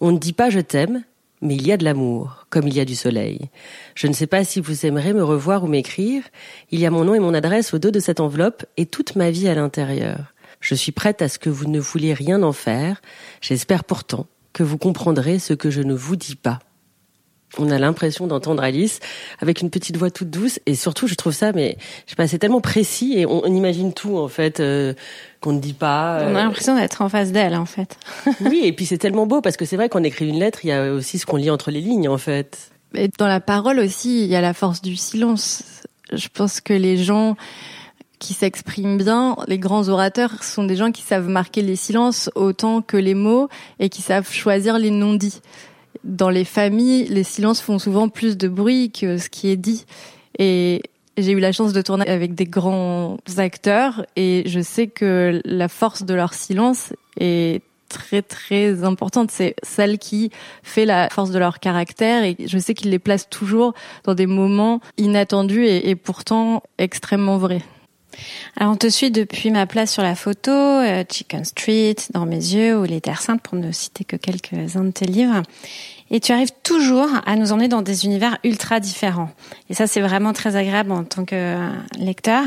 On 0.00 0.12
ne 0.12 0.18
dit 0.18 0.32
pas 0.32 0.50
je 0.50 0.60
t'aime, 0.60 1.04
mais 1.40 1.54
il 1.54 1.66
y 1.66 1.72
a 1.72 1.76
de 1.76 1.84
l'amour, 1.84 2.46
comme 2.50 2.68
il 2.68 2.74
y 2.74 2.80
a 2.80 2.84
du 2.84 2.94
soleil. 2.94 3.50
Je 3.94 4.06
ne 4.06 4.12
sais 4.12 4.26
pas 4.26 4.44
si 4.44 4.60
vous 4.60 4.86
aimerez 4.86 5.12
me 5.12 5.22
revoir 5.22 5.64
ou 5.64 5.66
m'écrire. 5.66 6.22
Il 6.70 6.80
y 6.80 6.86
a 6.86 6.90
mon 6.90 7.04
nom 7.04 7.14
et 7.14 7.20
mon 7.20 7.34
adresse 7.34 7.74
au 7.74 7.78
dos 7.78 7.90
de 7.90 8.00
cette 8.00 8.20
enveloppe 8.20 8.64
et 8.76 8.86
toute 8.86 9.16
ma 9.16 9.30
vie 9.30 9.48
à 9.48 9.54
l'intérieur. 9.54 10.34
Je 10.60 10.74
suis 10.74 10.92
prête 10.92 11.20
à 11.20 11.28
ce 11.28 11.38
que 11.38 11.50
vous 11.50 11.66
ne 11.66 11.78
vouliez 11.78 12.14
rien 12.14 12.42
en 12.42 12.52
faire. 12.52 13.02
J'espère 13.40 13.84
pourtant 13.84 14.26
que 14.52 14.62
vous 14.62 14.78
comprendrez 14.78 15.38
ce 15.38 15.52
que 15.52 15.70
je 15.70 15.82
ne 15.82 15.94
vous 15.94 16.16
dis 16.16 16.36
pas 16.36 16.60
on 17.58 17.70
a 17.70 17.78
l'impression 17.78 18.26
d'entendre 18.26 18.62
Alice 18.62 19.00
avec 19.40 19.60
une 19.60 19.70
petite 19.70 19.96
voix 19.96 20.10
toute 20.10 20.30
douce. 20.30 20.58
Et 20.66 20.74
surtout 20.74 21.06
je 21.06 21.14
trouve 21.14 21.32
ça 21.32 21.52
mais 21.52 21.76
je 22.06 22.10
sais 22.10 22.16
pas 22.16 22.26
c'est 22.26 22.38
tellement 22.38 22.60
précis 22.60 23.14
et 23.16 23.26
on, 23.26 23.44
imagine 23.46 23.92
tout 23.92 24.18
en 24.18 24.28
fait 24.28 24.60
euh, 24.60 24.94
qu'on 25.40 25.52
ne 25.52 25.60
dit 25.60 25.72
pas 25.72 26.18
on 26.22 26.26
a 26.26 26.28
euh. 26.28 26.32
l'impression 26.32 26.76
d'être 26.76 27.02
en 27.02 27.08
face 27.08 27.32
d'elle 27.32 27.54
en 27.54 27.66
fait. 27.66 27.96
Oui 28.40 28.62
et 28.64 28.72
puis 28.72 28.86
c'est 28.86 28.98
tellement 28.98 29.26
beau 29.26 29.40
parce 29.40 29.56
que 29.56 29.64
c'est 29.64 29.76
vrai 29.76 29.88
qu'on 29.88 30.04
écrit 30.04 30.28
une 30.28 30.38
lettre 30.38 30.60
il 30.64 30.68
y 30.68 30.72
a 30.72 30.92
aussi 30.92 31.18
ce 31.18 31.26
qu'on 31.26 31.36
lit 31.36 31.50
entre 31.50 31.70
les 31.70 31.80
lignes 31.80 32.08
en 32.08 32.18
fait. 32.18 32.70
Et 32.94 33.08
dans 33.18 33.28
la 33.28 33.40
parole 33.40 33.78
aussi 33.78 34.24
il 34.24 34.30
y 34.30 34.36
a 34.36 34.40
la 34.40 34.54
force 34.54 34.82
du 34.82 34.96
silence. 34.96 35.62
Je 36.12 36.28
pense 36.32 36.60
que 36.60 36.74
les 36.74 36.96
gens 36.96 37.36
qui 38.18 38.34
s'expriment 38.34 38.96
bien, 38.96 39.36
les 39.48 39.58
grands 39.58 39.88
orateurs 39.88 40.42
sont 40.42 40.64
des 40.64 40.76
gens 40.76 40.92
qui 40.92 41.02
savent 41.02 41.28
marquer 41.28 41.62
les 41.62 41.76
silences 41.76 42.30
autant 42.34 42.80
que 42.80 42.96
les 42.96 43.14
mots 43.14 43.48
et 43.78 43.88
qui 43.88 44.02
savent 44.02 44.30
choisir 44.30 44.78
les 44.78 44.90
non-dits 44.90 45.40
dans 46.02 46.30
les 46.30 46.44
familles, 46.44 47.04
les 47.04 47.24
silences 47.24 47.60
font 47.60 47.78
souvent 47.78 48.08
plus 48.08 48.36
de 48.36 48.48
bruit 48.48 48.90
que 48.90 49.18
ce 49.18 49.28
qui 49.28 49.48
est 49.48 49.56
dit. 49.56 49.84
Et 50.38 50.82
j'ai 51.16 51.32
eu 51.32 51.40
la 51.40 51.52
chance 51.52 51.72
de 51.72 51.82
tourner 51.82 52.08
avec 52.08 52.34
des 52.34 52.46
grands 52.46 53.16
acteurs 53.36 54.04
et 54.16 54.42
je 54.46 54.60
sais 54.60 54.88
que 54.88 55.40
la 55.44 55.68
force 55.68 56.02
de 56.02 56.14
leur 56.14 56.34
silence 56.34 56.92
est 57.18 57.62
très 57.88 58.22
très 58.22 58.82
importante. 58.82 59.30
C'est 59.30 59.54
celle 59.62 59.98
qui 59.98 60.30
fait 60.62 60.84
la 60.84 61.08
force 61.10 61.30
de 61.30 61.38
leur 61.38 61.60
caractère 61.60 62.24
et 62.24 62.36
je 62.44 62.58
sais 62.58 62.74
qu'ils 62.74 62.90
les 62.90 62.98
placent 62.98 63.28
toujours 63.28 63.74
dans 64.04 64.14
des 64.14 64.26
moments 64.26 64.80
inattendus 64.98 65.64
et, 65.64 65.90
et 65.90 65.94
pourtant 65.94 66.62
extrêmement 66.78 67.38
vrais. 67.38 67.62
Alors 68.56 68.72
on 68.72 68.76
te 68.76 68.88
suit 68.88 69.10
depuis 69.10 69.50
ma 69.50 69.66
place 69.66 69.92
sur 69.92 70.02
la 70.02 70.14
photo, 70.14 70.50
euh, 70.50 71.04
Chicken 71.10 71.44
Street, 71.44 71.96
Dans 72.12 72.26
mes 72.26 72.36
yeux 72.36 72.78
ou 72.78 72.84
Les 72.84 73.00
Terres 73.00 73.20
Saintes, 73.20 73.42
pour 73.42 73.58
ne 73.58 73.72
citer 73.72 74.04
que 74.04 74.16
quelques-uns 74.16 74.84
de 74.84 74.90
tes 74.90 75.06
livres. 75.06 75.42
Et 76.10 76.20
tu 76.20 76.32
arrives 76.32 76.52
toujours 76.62 77.08
à 77.26 77.36
nous 77.36 77.52
emmener 77.52 77.68
dans 77.68 77.82
des 77.82 78.04
univers 78.04 78.38
ultra 78.44 78.78
différents. 78.78 79.30
Et 79.70 79.74
ça, 79.74 79.86
c'est 79.86 80.00
vraiment 80.00 80.32
très 80.32 80.54
agréable 80.54 80.92
en 80.92 81.02
tant 81.02 81.24
que 81.24 81.34
euh, 81.34 81.70
lecteur. 81.98 82.44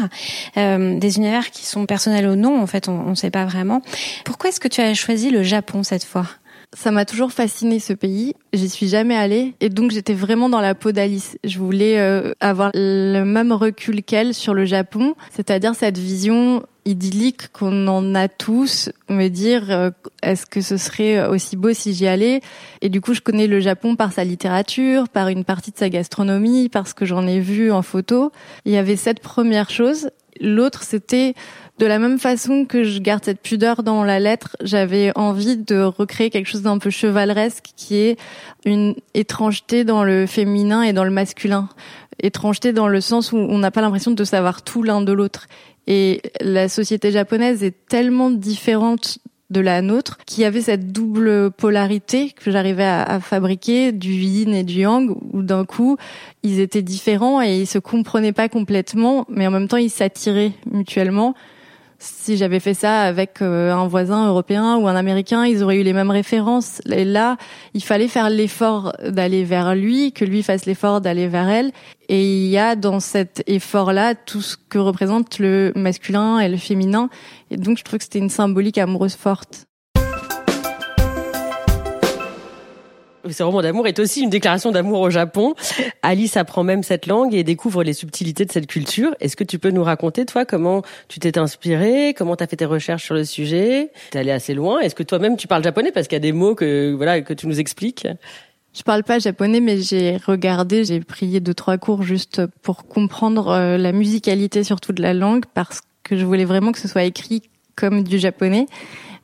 Euh, 0.58 0.98
des 1.00 1.18
univers 1.18 1.50
qui 1.52 1.66
sont 1.66 1.86
personnels 1.86 2.28
ou 2.28 2.36
non, 2.36 2.62
en 2.62 2.68
fait, 2.68 2.88
on 2.88 3.10
ne 3.10 3.16
sait 3.16 3.32
pas 3.32 3.46
vraiment. 3.46 3.82
Pourquoi 4.26 4.50
est-ce 4.50 4.60
que 4.60 4.68
tu 4.68 4.82
as 4.82 4.94
choisi 4.94 5.32
le 5.32 5.44
Japon 5.44 5.84
cette 5.84 6.06
fois? 6.06 6.28
Ça 6.74 6.92
m'a 6.92 7.06
toujours 7.06 7.32
fasciné 7.32 7.80
ce 7.80 7.94
pays. 7.94 8.34
J'y 8.54 8.70
suis 8.70 8.88
jamais 8.88 9.16
allée 9.16 9.54
et 9.62 9.70
donc 9.70 9.92
j'étais 9.92 10.14
vraiment 10.14 10.50
dans 10.50 10.62
la 10.62 10.76
peau 10.76 10.92
d'Alice. 10.92 11.38
Je 11.44 11.60
voulais 11.60 12.00
euh, 12.00 12.34
avoir 12.40 12.72
le 12.74 13.24
même 13.24 13.52
recul 13.52 14.04
qu'elle 14.04 14.34
sur 14.34 14.54
le 14.54 14.66
Japon, 14.66 15.16
c'est-à-dire 15.32 15.76
cette 15.76 15.98
vision 15.98 16.64
idyllique 16.86 17.52
qu'on 17.52 17.88
en 17.88 18.16
a 18.16 18.28
tous, 18.28 18.90
me 19.10 19.28
dire 19.28 19.72
euh, 19.72 19.92
est-ce 20.24 20.46
que 20.46 20.62
ce 20.62 20.78
serait 20.78 21.28
aussi 21.28 21.56
beau 21.56 21.74
si 21.74 21.94
j'y 21.94 22.08
allais? 22.08 22.42
Et 22.82 22.90
du 22.90 23.02
coup, 23.02 23.14
je 23.14 23.22
connais 23.22 23.48
le 23.48 23.60
Japon 23.60 23.96
par 23.96 24.14
sa 24.14 24.24
littérature, 24.24 25.10
par 25.10 25.28
une 25.28 25.44
partie 25.44 25.72
de 25.72 25.78
sa 25.78 25.90
gastronomie, 25.90 26.70
parce 26.70 26.94
que 26.94 27.06
j'en 27.06 27.28
ai 27.28 27.40
vu 27.40 27.72
en 27.72 27.82
photo. 27.82 28.32
Il 28.66 28.72
y 28.72 28.78
avait 28.78 28.96
cette 28.96 29.20
première 29.20 29.70
chose. 29.70 30.10
L'autre, 30.40 30.84
c'était 30.84 31.34
de 31.78 31.86
la 31.86 32.00
même 32.00 32.18
façon 32.18 32.66
que 32.66 32.84
je 32.84 33.00
garde 33.00 33.24
cette 33.24 33.42
pudeur 33.42 33.84
dans 33.84 34.04
la 34.04 34.20
lettre, 34.20 34.58
j'avais 34.62 35.12
envie 35.16 35.58
de 35.58 35.82
recréer 35.82 36.30
quelque 36.30 36.48
chose 36.48 36.64
d'un 36.64 36.80
peu 36.80 36.90
chevaleresque 36.90 37.70
qui 37.76 37.98
est 37.98 38.18
une 38.66 38.96
étrangeté 39.14 39.84
dans 39.84 40.04
le 40.04 40.26
féminin 40.26 40.82
et 40.82 40.94
dans 40.94 41.04
le 41.04 41.12
masculin. 41.12 41.70
Étrangeté 42.22 42.74
dans 42.74 42.88
le 42.88 43.00
sens 43.00 43.32
où 43.32 43.38
on 43.38 43.60
n'a 43.60 43.70
pas 43.70 43.82
l'impression 43.82 44.12
de 44.12 44.24
savoir 44.24 44.64
tout 44.64 44.82
l'un 44.82 45.02
de 45.02 45.14
l'autre. 45.14 45.48
Et 45.86 46.22
la 46.42 46.68
société 46.68 47.12
japonaise 47.12 47.64
est 47.64 47.76
tellement 47.88 48.32
différente 48.32 49.20
de 49.50 49.62
la 49.62 49.82
nôtre, 49.82 50.18
qui 50.26 50.44
avait 50.44 50.62
cette 50.62 50.92
double 50.92 51.52
polarité 51.52 52.32
que 52.32 52.52
j'arrivais 52.52 52.84
à, 52.84 53.20
fabriquer 53.22 53.94
du 53.94 54.12
yin 54.12 54.54
et 54.54 54.64
du 54.64 54.82
yang, 54.82 55.16
où 55.32 55.42
d'un 55.42 55.64
coup 55.64 55.96
ils 56.44 56.60
étaient 56.60 56.82
différents 56.82 57.42
et 57.42 57.60
ils 57.60 57.68
se 57.68 57.80
comprenaient 57.80 58.34
pas 58.34 58.50
complètement, 58.50 59.26
mais 59.30 59.48
en 59.48 59.52
même 59.52 59.70
temps 59.70 59.78
ils 59.78 59.90
s'attiraient 59.90 60.52
mutuellement 60.70 61.34
si 62.00 62.38
j'avais 62.38 62.60
fait 62.60 62.74
ça 62.74 63.02
avec 63.02 63.42
euh, 63.42 63.74
un 63.74 63.88
voisin 63.88 64.28
européen 64.28 64.78
ou 64.78 64.88
un 64.88 64.96
américain, 64.96 65.46
ils 65.46 65.64
auraient 65.64 65.80
eu 65.80 65.84
les 65.84 65.94
mêmes 65.94 66.12
références. 66.12 66.82
Et 66.92 67.06
là, 67.06 67.38
il 67.74 67.84
fallait 67.84 68.08
faire 68.08 68.30
l'effort 68.30 68.94
d'aller 69.04 69.44
vers 69.44 69.76
lui, 69.76 70.12
que 70.12 70.24
lui 70.24 70.44
fasse 70.44 70.66
l'effort 70.66 71.02
d'aller 71.02 71.28
vers 71.28 71.50
elle. 71.50 71.72
Et 72.10 72.24
il 72.24 72.48
y 72.48 72.58
a 72.58 72.76
dans 72.76 73.00
cet 73.00 73.44
effort-là 73.48 74.16
tout 74.16 74.42
ce 74.42 74.58
que 74.58 74.78
représente 74.78 75.40
le 75.40 75.72
masculin 75.76 76.40
et 76.40 76.50
le 76.50 76.58
féminin. 76.58 77.10
Et 77.50 77.58
donc, 77.58 77.78
je 77.78 77.84
trouve 77.84 77.98
que 77.98 78.04
c'était 78.04 78.20
une 78.20 78.30
symbolique 78.30 78.78
amoureuse 78.78 79.16
forte. 79.16 79.66
Ce 83.34 83.44
roman 83.44 83.62
d'amour 83.62 83.88
est 83.88 84.00
aussi 84.00 84.22
une 84.22 84.30
déclaration 84.30 84.72
d'amour 84.72 85.02
au 85.02 85.10
Japon. 85.10 85.56
Alice 86.02 86.38
apprend 86.38 86.64
même 86.64 86.84
cette 86.84 87.08
langue 87.08 87.34
et 87.34 87.44
découvre 87.44 87.84
les 87.84 87.94
subtilités 87.94 88.46
de 88.46 88.52
cette 88.52 88.68
culture. 88.68 89.16
Est-ce 89.20 89.36
que 89.36 89.44
tu 89.44 89.60
peux 89.60 89.72
nous 89.72 89.84
raconter, 89.84 90.26
toi, 90.26 90.46
comment 90.46 90.82
tu 91.08 91.20
t'es 91.20 91.38
inspirée, 91.38 92.14
comment 92.18 92.36
tu 92.36 92.44
as 92.44 92.48
fait 92.48 92.58
tes 92.58 92.66
recherches 92.66 93.04
sur 93.04 93.16
le 93.16 93.26
sujet? 93.26 93.92
T'es 94.12 94.20
allé 94.20 94.32
assez 94.32 94.54
loin. 94.54 94.80
Est-ce 94.80 94.96
que 94.96 95.04
toi-même 95.04 95.38
tu 95.38 95.48
parles 95.48 95.64
japonais? 95.64 95.92
Parce 95.92 96.08
qu'il 96.08 96.16
y 96.16 96.18
a 96.18 96.20
des 96.20 96.32
mots 96.32 96.56
que 96.56 96.94
voilà 96.94 97.22
que 97.22 97.34
tu 97.34 97.48
nous 97.48 97.60
expliques 97.60 98.08
je 98.78 98.84
parle 98.84 99.04
pas 99.04 99.18
japonais, 99.18 99.60
mais 99.60 99.82
j'ai 99.82 100.18
regardé, 100.18 100.84
j'ai 100.84 101.00
prié 101.00 101.40
deux 101.40 101.56
trois 101.56 101.80
cours 101.80 102.04
juste 102.04 102.46
pour 102.62 102.86
comprendre 102.86 103.48
euh, 103.48 103.78
la 103.78 103.92
musicalité 103.92 104.64
surtout 104.64 104.94
de 104.94 105.02
la 105.02 105.16
langue, 105.16 105.46
parce 105.56 105.82
que 106.04 106.16
je 106.16 106.24
voulais 106.24 106.46
vraiment 106.46 106.72
que 106.72 106.78
ce 106.78 106.88
soit 106.88 107.04
écrit 107.04 107.42
comme 107.76 108.04
du 108.04 108.20
japonais. 108.20 108.68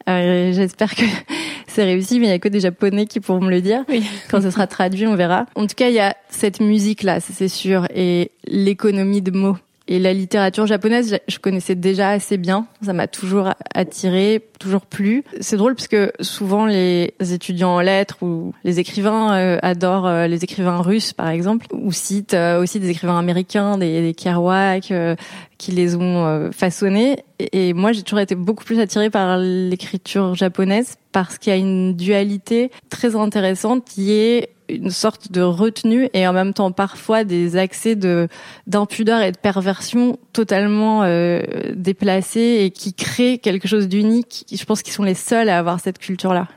Euh, 0.10 0.52
J'espère 0.54 0.96
que 0.96 1.04
c'est 1.68 1.84
réussi, 1.84 2.20
mais 2.20 2.28
il 2.28 2.30
y 2.30 2.34
a 2.34 2.40
que 2.40 2.50
des 2.50 2.60
Japonais 2.60 3.06
qui 3.06 3.20
pourront 3.20 3.42
me 3.42 3.50
le 3.50 3.62
dire. 3.62 3.84
Oui. 3.90 4.04
Quand 4.30 4.42
ce 4.42 4.52
sera 4.52 4.68
traduit, 4.68 5.08
on 5.08 5.16
verra. 5.16 5.46
En 5.56 5.68
tout 5.68 5.76
cas, 5.76 5.90
il 5.90 5.96
y 5.96 6.00
a 6.00 6.16
cette 6.30 6.60
musique-là, 6.60 7.20
c'est 7.20 7.48
sûr, 7.48 7.88
et 7.94 8.32
l'économie 8.46 9.22
de 9.22 9.32
mots. 9.32 9.58
Et 9.88 10.00
la 10.00 10.14
littérature 10.14 10.66
japonaise, 10.66 11.20
je 11.28 11.38
connaissais 11.40 11.76
déjà 11.76 12.10
assez 12.10 12.38
bien. 12.38 12.68
Ça 12.82 12.94
m'a 12.94 13.08
toujours 13.08 13.50
attiré, 13.74 14.42
toujours 14.58 14.86
plu. 14.86 15.26
C'est 15.42 15.58
drôle 15.58 15.76
parce 15.76 15.90
que 15.90 16.14
souvent 16.22 16.66
les 16.66 17.14
étudiants 17.20 17.76
en 17.76 17.82
lettres 17.82 18.18
ou 18.22 18.54
les 18.64 18.80
écrivains 18.80 19.36
euh, 19.36 19.58
adorent 19.62 20.08
euh, 20.08 20.28
les 20.28 20.46
écrivains 20.46 20.82
russes, 20.82 21.12
par 21.12 21.28
exemple, 21.28 21.68
ou 21.74 21.92
citent 21.92 22.34
euh, 22.34 22.62
aussi 22.62 22.80
des 22.80 22.90
écrivains 22.90 23.20
américains, 23.20 23.78
des, 23.78 24.02
des 24.02 24.14
Kerouac, 24.14 24.94
qui 25.58 25.72
les 25.72 25.96
ont 25.96 26.50
façonnés. 26.52 27.18
Et, 27.40 27.70
et 27.70 27.74
moi, 27.74 27.92
j'ai 27.92 28.04
toujours 28.04 28.20
été 28.20 28.36
beaucoup 28.36 28.64
plus 28.64 28.80
attirée 28.80 29.10
par 29.10 29.38
l'écriture 29.38 30.34
japonaise 30.34 30.96
parce 31.12 31.38
qu'il 31.38 31.52
y 31.52 31.56
a 31.56 31.60
une 31.60 31.94
dualité 31.94 32.72
très 32.90 33.16
intéressante 33.16 33.86
qui 33.86 34.14
est 34.14 34.53
une 34.70 34.90
sorte 34.90 35.32
de 35.32 35.42
retenue 35.42 36.10
et 36.14 36.28
en 36.28 36.34
même 36.34 36.54
temps 36.54 36.72
parfois 36.72 37.24
des 37.24 37.58
accès 37.58 37.96
de 37.96 38.28
d'impudeur 38.68 39.22
et 39.22 39.32
de 39.32 39.38
perversion 39.38 40.18
totalement 40.32 41.04
euh, 41.04 41.42
déplacés 41.76 42.62
et 42.62 42.72
qui 42.72 42.94
créent 42.94 43.38
quelque 43.38 43.68
chose 43.68 43.88
d'unique. 43.88 44.46
Je 44.52 44.64
pense 44.66 44.82
qu'ils 44.82 44.94
sont 44.94 45.04
les 45.04 45.14
seuls 45.14 45.50
à 45.50 45.58
avoir 45.58 45.80
cette 45.80 46.00
culture-là. 46.00 46.48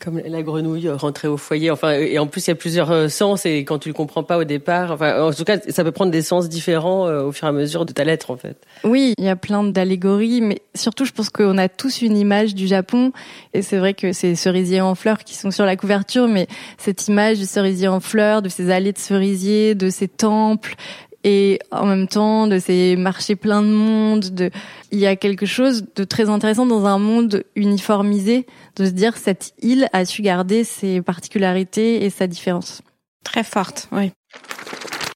Comme 0.00 0.20
la 0.24 0.42
grenouille 0.42 0.88
rentrée 0.88 1.28
au 1.28 1.36
foyer. 1.36 1.70
Enfin, 1.70 1.92
et 1.92 2.18
en 2.18 2.26
plus, 2.26 2.46
il 2.46 2.50
y 2.50 2.52
a 2.52 2.56
plusieurs 2.56 2.90
euh, 2.90 3.08
sens 3.08 3.46
et 3.46 3.64
quand 3.64 3.78
tu 3.78 3.88
le 3.88 3.94
comprends 3.94 4.22
pas 4.22 4.38
au 4.38 4.44
départ, 4.44 4.92
enfin, 4.92 5.22
en 5.22 5.32
tout 5.32 5.44
cas, 5.44 5.58
ça 5.68 5.84
peut 5.84 5.92
prendre 5.92 6.12
des 6.12 6.22
sens 6.22 6.48
différents 6.48 7.06
euh, 7.06 7.24
au 7.24 7.32
fur 7.32 7.46
et 7.46 7.50
à 7.50 7.52
mesure 7.52 7.84
de 7.84 7.92
ta 7.92 8.04
lettre, 8.04 8.30
en 8.30 8.36
fait. 8.36 8.56
Oui, 8.84 9.14
il 9.18 9.24
y 9.24 9.28
a 9.28 9.36
plein 9.36 9.64
d'allégories, 9.64 10.40
mais 10.40 10.60
surtout, 10.74 11.04
je 11.04 11.12
pense 11.12 11.30
qu'on 11.30 11.58
a 11.58 11.68
tous 11.68 12.02
une 12.02 12.16
image 12.16 12.54
du 12.54 12.66
Japon 12.66 13.12
et 13.54 13.62
c'est 13.62 13.78
vrai 13.78 13.94
que 13.94 14.12
c'est 14.12 14.34
cerisiers 14.34 14.80
en 14.80 14.94
fleurs 14.94 15.24
qui 15.24 15.34
sont 15.34 15.50
sur 15.50 15.64
la 15.64 15.76
couverture, 15.76 16.28
mais 16.28 16.46
cette 16.76 17.08
image 17.08 17.38
du 17.38 17.46
cerisier 17.46 17.88
en 17.88 18.00
fleurs, 18.00 18.42
de 18.42 18.48
ces 18.48 18.70
allées 18.70 18.92
de 18.92 18.98
cerisiers, 18.98 19.74
de 19.74 19.90
ces 19.90 20.08
temples, 20.08 20.76
et 21.24 21.58
en 21.70 21.86
même 21.86 22.08
temps 22.08 22.46
de 22.46 22.58
ces 22.58 22.96
marchés 22.96 23.36
pleins 23.36 23.62
de 23.62 23.68
monde. 23.68 24.30
De... 24.30 24.50
Il 24.92 24.98
y 24.98 25.06
a 25.06 25.16
quelque 25.16 25.46
chose 25.46 25.84
de 25.94 26.04
très 26.04 26.28
intéressant 26.28 26.66
dans 26.66 26.86
un 26.86 26.98
monde 26.98 27.44
uniformisé, 27.56 28.46
de 28.76 28.86
se 28.86 28.90
dire 28.90 29.16
cette 29.16 29.52
île 29.60 29.88
a 29.92 30.04
su 30.04 30.22
garder 30.22 30.64
ses 30.64 31.02
particularités 31.02 32.04
et 32.04 32.10
sa 32.10 32.26
différence. 32.26 32.82
Très 33.24 33.44
forte, 33.44 33.88
oui. 33.92 34.12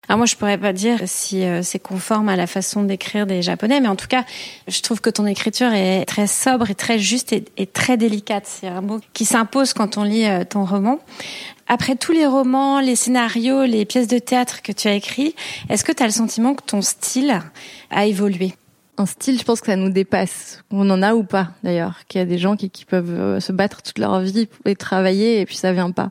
Alors 0.08 0.18
moi, 0.18 0.26
je 0.26 0.34
pourrais 0.34 0.58
pas 0.58 0.72
dire 0.72 0.98
si 1.06 1.42
euh, 1.44 1.62
c'est 1.62 1.78
conforme 1.78 2.28
à 2.28 2.36
la 2.36 2.46
façon 2.46 2.82
d'écrire 2.82 3.24
des 3.24 3.40
Japonais, 3.40 3.80
mais 3.80 3.88
en 3.88 3.96
tout 3.96 4.08
cas, 4.08 4.24
je 4.66 4.80
trouve 4.82 5.00
que 5.00 5.08
ton 5.08 5.26
écriture 5.26 5.72
est 5.72 6.04
très 6.04 6.26
sobre 6.26 6.70
et 6.70 6.74
très 6.74 6.98
juste 6.98 7.32
et, 7.32 7.44
et 7.56 7.66
très 7.66 7.96
délicate. 7.96 8.44
C'est 8.46 8.66
un 8.66 8.82
mot 8.82 9.00
qui 9.14 9.24
s'impose 9.24 9.72
quand 9.72 9.96
on 9.96 10.02
lit 10.02 10.26
euh, 10.26 10.44
ton 10.44 10.64
roman. 10.64 10.98
Après 11.68 11.96
tous 11.96 12.12
les 12.12 12.26
romans, 12.26 12.80
les 12.80 12.96
scénarios, 12.96 13.64
les 13.64 13.84
pièces 13.84 14.08
de 14.08 14.18
théâtre 14.18 14.62
que 14.62 14.72
tu 14.72 14.88
as 14.88 14.94
écrits, 14.94 15.34
est-ce 15.68 15.84
que 15.84 15.92
tu 15.92 16.02
as 16.02 16.06
le 16.06 16.12
sentiment 16.12 16.54
que 16.54 16.62
ton 16.62 16.82
style 16.82 17.40
a 17.90 18.06
évolué? 18.06 18.54
Un 18.98 19.06
style, 19.06 19.38
je 19.38 19.44
pense 19.44 19.60
que 19.60 19.68
ça 19.68 19.76
nous 19.76 19.90
dépasse. 19.90 20.62
On 20.70 20.88
en 20.90 21.02
a 21.02 21.14
ou 21.14 21.24
pas, 21.24 21.52
d'ailleurs. 21.62 22.00
Qu'il 22.08 22.18
y 22.18 22.22
a 22.22 22.26
des 22.26 22.38
gens 22.38 22.56
qui, 22.56 22.68
qui 22.68 22.84
peuvent 22.84 23.18
euh, 23.18 23.40
se 23.40 23.52
battre 23.52 23.82
toute 23.82 23.98
leur 23.98 24.20
vie 24.20 24.48
et 24.66 24.76
travailler 24.76 25.40
et 25.40 25.46
puis 25.46 25.56
ça 25.56 25.72
vient 25.72 25.90
pas. 25.90 26.10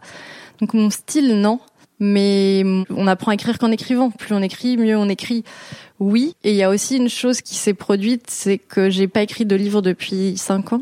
Donc 0.60 0.74
mon 0.74 0.89
style, 0.89 1.39
non 1.39 1.60
mais 2.01 2.63
on 2.89 3.05
apprend 3.05 3.29
à 3.29 3.36
écrire 3.36 3.60
qu'en 3.60 3.72
écrivant. 3.72 4.10
Plus 4.10 4.34
on 4.34 4.41
écrit, 4.41 4.75
mieux 4.75 4.98
on 4.98 5.08
écrit. 5.08 5.43
Oui. 6.00 6.36
Et 6.43 6.50
il 6.50 6.55
y 6.55 6.63
a 6.63 6.70
aussi 6.70 6.98
une 6.98 7.10
chose 7.10 7.41
qui 7.41 7.55
s'est 7.55 7.75
produite, 7.75 8.25
c'est 8.27 8.58
que 8.58 8.89
j'ai 8.89 9.08
pas 9.08 9.22
écrit 9.22 9.46
de 9.46 9.55
livre 9.55 9.84
depuis 9.84 10.36
cinq 10.36 10.74
ans. 10.74 10.81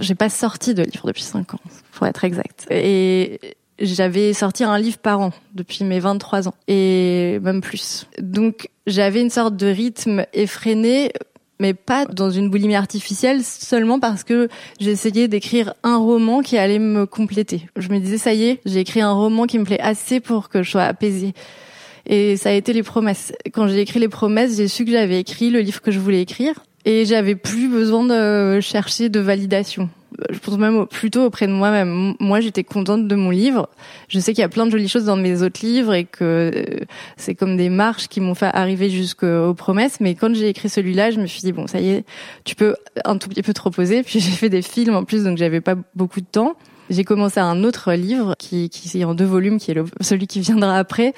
J'ai 0.00 0.16
pas 0.16 0.28
sorti 0.28 0.74
de 0.74 0.82
livre 0.82 1.06
depuis 1.06 1.22
cinq 1.22 1.54
ans, 1.54 1.60
pour 1.92 2.06
être 2.06 2.24
exact. 2.24 2.66
Et 2.70 3.38
j'avais 3.80 4.32
sorti 4.32 4.64
un 4.64 4.78
livre 4.78 4.98
par 4.98 5.20
an 5.20 5.32
depuis 5.54 5.84
mes 5.84 6.00
23 6.00 6.48
ans 6.48 6.54
et 6.68 7.38
même 7.42 7.60
plus. 7.60 8.06
Donc 8.20 8.68
j'avais 8.86 9.20
une 9.20 9.30
sorte 9.30 9.56
de 9.56 9.66
rythme 9.66 10.26
effréné 10.32 11.12
mais 11.60 11.74
pas 11.74 12.06
dans 12.06 12.30
une 12.30 12.48
boulimie 12.48 12.74
artificielle, 12.74 13.44
seulement 13.44 14.00
parce 14.00 14.24
que 14.24 14.48
j'essayais 14.80 15.28
d'écrire 15.28 15.74
un 15.82 15.98
roman 15.98 16.40
qui 16.40 16.56
allait 16.56 16.78
me 16.78 17.04
compléter. 17.04 17.68
Je 17.76 17.90
me 17.90 18.00
disais, 18.00 18.16
ça 18.16 18.32
y 18.32 18.44
est, 18.44 18.60
j'ai 18.64 18.80
écrit 18.80 19.02
un 19.02 19.12
roman 19.12 19.44
qui 19.44 19.58
me 19.58 19.64
plaît 19.64 19.78
assez 19.78 20.20
pour 20.20 20.48
que 20.48 20.62
je 20.62 20.70
sois 20.70 20.84
apaisée. 20.84 21.34
Et 22.06 22.38
ça 22.38 22.48
a 22.48 22.52
été 22.52 22.72
les 22.72 22.82
promesses. 22.82 23.32
Quand 23.52 23.68
j'ai 23.68 23.80
écrit 23.80 24.00
les 24.00 24.08
promesses, 24.08 24.56
j'ai 24.56 24.68
su 24.68 24.86
que 24.86 24.90
j'avais 24.90 25.20
écrit 25.20 25.50
le 25.50 25.60
livre 25.60 25.82
que 25.82 25.90
je 25.90 26.00
voulais 26.00 26.22
écrire 26.22 26.64
et 26.86 27.04
j'avais 27.04 27.36
plus 27.36 27.68
besoin 27.68 28.04
de 28.04 28.60
chercher 28.60 29.10
de 29.10 29.20
validation 29.20 29.90
je 30.30 30.38
pense 30.38 30.58
même 30.58 30.86
plutôt 30.86 31.24
auprès 31.24 31.46
de 31.46 31.52
moi-même. 31.52 32.14
Moi, 32.20 32.40
j'étais 32.40 32.64
contente 32.64 33.08
de 33.08 33.14
mon 33.14 33.30
livre. 33.30 33.68
Je 34.08 34.18
sais 34.18 34.32
qu'il 34.32 34.42
y 34.42 34.44
a 34.44 34.48
plein 34.48 34.66
de 34.66 34.70
jolies 34.70 34.88
choses 34.88 35.04
dans 35.04 35.16
mes 35.16 35.42
autres 35.42 35.64
livres 35.64 35.94
et 35.94 36.04
que 36.04 36.50
euh, 36.54 36.84
c'est 37.16 37.34
comme 37.34 37.56
des 37.56 37.68
marches 37.68 38.08
qui 38.08 38.20
m'ont 38.20 38.34
fait 38.34 38.50
arriver 38.52 38.90
jusqu'aux 38.90 39.54
promesses. 39.54 40.00
Mais 40.00 40.14
quand 40.14 40.34
j'ai 40.34 40.48
écrit 40.48 40.68
celui-là, 40.68 41.10
je 41.10 41.20
me 41.20 41.26
suis 41.26 41.40
dit 41.40 41.52
bon, 41.52 41.66
ça 41.66 41.80
y 41.80 41.90
est, 41.90 42.04
tu 42.44 42.54
peux 42.54 42.76
un 43.04 43.16
tout 43.18 43.28
petit 43.28 43.42
peu 43.42 43.52
te 43.52 43.62
reposer. 43.62 44.02
Puis 44.04 44.20
j'ai 44.20 44.30
fait 44.30 44.48
des 44.48 44.62
films 44.62 44.94
en 44.94 45.04
plus, 45.04 45.24
donc 45.24 45.38
j'avais 45.38 45.60
pas 45.60 45.76
beaucoup 45.94 46.20
de 46.20 46.26
temps. 46.26 46.56
J'ai 46.90 47.04
commencé 47.04 47.38
un 47.38 47.62
autre 47.62 47.92
livre 47.92 48.34
qui, 48.36 48.68
est 48.94 49.04
en 49.04 49.14
deux 49.14 49.24
volumes, 49.24 49.58
qui 49.58 49.70
est 49.70 49.76
celui 50.00 50.26
qui 50.26 50.40
viendra 50.40 50.76
après. 50.76 51.14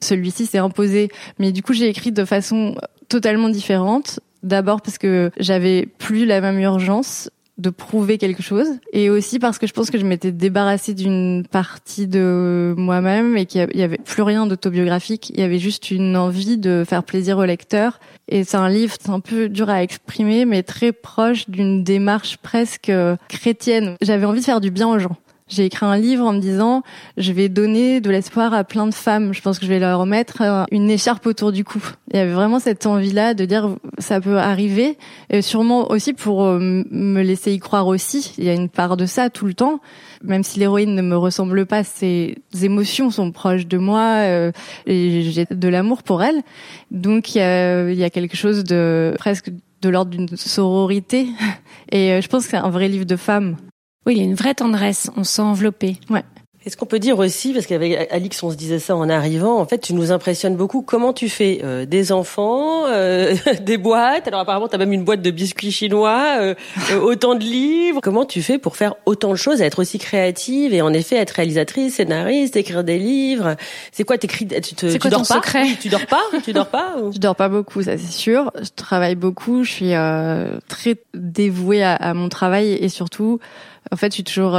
Celui-ci 0.00 0.46
s'est 0.46 0.58
imposé, 0.58 1.08
mais 1.40 1.50
du 1.50 1.62
coup 1.62 1.72
j'ai 1.72 1.88
écrit 1.88 2.12
de 2.12 2.24
façon 2.24 2.76
totalement 3.08 3.48
différente. 3.48 4.20
D'abord 4.44 4.80
parce 4.80 4.98
que 4.98 5.32
j'avais 5.40 5.86
plus 5.98 6.26
la 6.26 6.40
même 6.40 6.60
urgence 6.60 7.30
de 7.58 7.70
prouver 7.70 8.18
quelque 8.18 8.42
chose 8.42 8.68
et 8.92 9.08
aussi 9.08 9.38
parce 9.38 9.58
que 9.58 9.66
je 9.66 9.72
pense 9.72 9.90
que 9.90 9.98
je 9.98 10.04
m'étais 10.04 10.32
débarrassée 10.32 10.92
d'une 10.94 11.46
partie 11.50 12.06
de 12.06 12.74
moi-même 12.76 13.36
et 13.36 13.46
qu'il 13.46 13.66
y 13.74 13.82
avait 13.82 13.98
plus 13.98 14.22
rien 14.22 14.46
d'autobiographique, 14.46 15.30
il 15.30 15.40
y 15.40 15.42
avait 15.42 15.58
juste 15.58 15.90
une 15.90 16.16
envie 16.16 16.58
de 16.58 16.84
faire 16.86 17.02
plaisir 17.02 17.38
au 17.38 17.44
lecteur 17.44 17.98
et 18.28 18.44
c'est 18.44 18.56
un 18.58 18.68
livre 18.68 18.94
c'est 19.00 19.10
un 19.10 19.20
peu 19.20 19.48
dur 19.48 19.70
à 19.70 19.82
exprimer 19.82 20.44
mais 20.44 20.62
très 20.62 20.92
proche 20.92 21.48
d'une 21.48 21.82
démarche 21.82 22.36
presque 22.38 22.92
chrétienne. 23.28 23.96
J'avais 24.02 24.26
envie 24.26 24.40
de 24.40 24.44
faire 24.44 24.60
du 24.60 24.70
bien 24.70 24.88
aux 24.88 24.98
gens. 24.98 25.16
J'ai 25.48 25.66
écrit 25.66 25.86
un 25.86 25.96
livre 25.96 26.26
en 26.26 26.32
me 26.32 26.40
disant 26.40 26.82
je 27.16 27.32
vais 27.32 27.48
donner 27.48 28.00
de 28.00 28.10
l'espoir 28.10 28.52
à 28.52 28.64
plein 28.64 28.88
de 28.88 28.94
femmes. 28.94 29.32
Je 29.32 29.40
pense 29.40 29.60
que 29.60 29.64
je 29.64 29.70
vais 29.70 29.78
leur 29.78 30.00
remettre 30.00 30.42
euh, 30.42 30.64
une 30.72 30.90
écharpe 30.90 31.24
autour 31.24 31.52
du 31.52 31.62
cou. 31.62 31.80
Il 32.10 32.16
y 32.16 32.18
avait 32.18 32.32
vraiment 32.32 32.58
cette 32.58 32.84
envie-là 32.84 33.32
de 33.34 33.44
dire 33.44 33.76
ça 33.98 34.20
peut 34.20 34.38
arriver, 34.38 34.98
et 35.30 35.42
sûrement 35.42 35.88
aussi 35.92 36.14
pour 36.14 36.44
euh, 36.44 36.58
me 36.90 37.22
laisser 37.22 37.52
y 37.52 37.60
croire 37.60 37.86
aussi. 37.86 38.34
Il 38.38 38.44
y 38.44 38.48
a 38.48 38.54
une 38.54 38.68
part 38.68 38.96
de 38.96 39.06
ça 39.06 39.30
tout 39.30 39.46
le 39.46 39.54
temps. 39.54 39.80
Même 40.24 40.42
si 40.42 40.58
l'héroïne 40.58 40.96
ne 40.96 41.02
me 41.02 41.16
ressemble 41.16 41.64
pas, 41.64 41.84
ses 41.84 42.34
émotions 42.60 43.10
sont 43.10 43.30
proches 43.30 43.68
de 43.68 43.78
moi 43.78 44.02
euh, 44.24 44.50
et 44.86 45.22
j'ai 45.30 45.46
de 45.48 45.68
l'amour 45.68 46.02
pour 46.02 46.24
elle. 46.24 46.42
Donc 46.90 47.36
il 47.36 47.38
y 47.38 47.42
a, 47.42 47.88
il 47.88 47.96
y 47.96 48.02
a 48.04 48.10
quelque 48.10 48.36
chose 48.36 48.64
de 48.64 49.14
presque 49.16 49.52
de 49.82 49.88
l'ordre 49.88 50.10
d'une 50.10 50.28
sororité. 50.36 51.28
Et 51.92 52.20
je 52.20 52.26
pense 52.26 52.44
que 52.44 52.50
c'est 52.50 52.56
un 52.56 52.70
vrai 52.70 52.88
livre 52.88 53.04
de 53.04 53.14
femme. 53.14 53.56
Oui, 54.06 54.14
il 54.14 54.18
y 54.18 54.20
a 54.20 54.24
une 54.24 54.34
vraie 54.34 54.54
tendresse. 54.54 55.10
On 55.16 55.24
sent 55.24 55.42
enveloppé. 55.42 55.96
Ouais. 56.10 56.22
Est-ce 56.64 56.76
qu'on 56.76 56.86
peut 56.86 56.98
dire 56.98 57.20
aussi, 57.20 57.52
parce 57.52 57.64
qu'avec 57.64 58.12
Alix, 58.12 58.42
on 58.42 58.50
se 58.50 58.56
disait 58.56 58.80
ça 58.80 58.96
en 58.96 59.08
arrivant, 59.08 59.60
en 59.60 59.66
fait, 59.66 59.78
tu 59.78 59.94
nous 59.94 60.10
impressionnes 60.10 60.56
beaucoup. 60.56 60.82
Comment 60.82 61.12
tu 61.12 61.28
fais 61.28 61.60
euh, 61.62 61.86
des 61.86 62.10
enfants, 62.10 62.86
euh, 62.88 63.36
des 63.62 63.78
boîtes? 63.78 64.26
Alors 64.26 64.40
apparemment, 64.40 64.66
tu 64.66 64.74
as 64.74 64.78
même 64.78 64.92
une 64.92 65.04
boîte 65.04 65.22
de 65.22 65.30
biscuits 65.30 65.70
chinois, 65.70 66.38
euh, 66.40 66.54
autant 67.00 67.36
de 67.36 67.44
livres. 67.44 68.00
Comment 68.02 68.24
tu 68.24 68.42
fais 68.42 68.58
pour 68.58 68.76
faire 68.76 68.96
autant 69.06 69.30
de 69.30 69.36
choses, 69.36 69.60
être 69.60 69.78
aussi 69.78 70.00
créative 70.00 70.74
et 70.74 70.82
en 70.82 70.92
effet 70.92 71.14
être 71.14 71.30
réalisatrice, 71.30 71.94
scénariste, 71.94 72.56
écrire 72.56 72.82
des 72.82 72.98
livres? 72.98 73.54
C'est 73.92 74.02
quoi 74.02 74.18
t'écris 74.18 74.48
Tu, 74.48 74.74
te, 74.74 74.92
tu 74.92 74.98
quoi 74.98 75.10
dors 75.10 75.22
ton 75.22 75.34
pas? 75.34 75.34
secret? 75.36 75.68
Tu 75.80 75.88
dors 75.88 76.06
pas? 76.06 76.22
Tu 76.42 76.52
dors 76.52 76.66
pas 76.66 76.96
Je 77.14 77.18
dors 77.20 77.36
pas 77.36 77.48
beaucoup, 77.48 77.84
ça 77.84 77.96
c'est 77.96 78.10
sûr. 78.12 78.50
Je 78.60 78.70
travaille 78.74 79.14
beaucoup. 79.14 79.62
Je 79.62 79.70
suis 79.70 79.92
très 80.66 80.96
dévouée 81.14 81.84
à, 81.84 81.94
à 81.94 82.12
mon 82.12 82.28
travail 82.28 82.72
et 82.72 82.88
surtout, 82.88 83.38
en 83.92 83.96
fait, 83.96 84.08
je 84.08 84.14
suis 84.14 84.24
toujours 84.24 84.58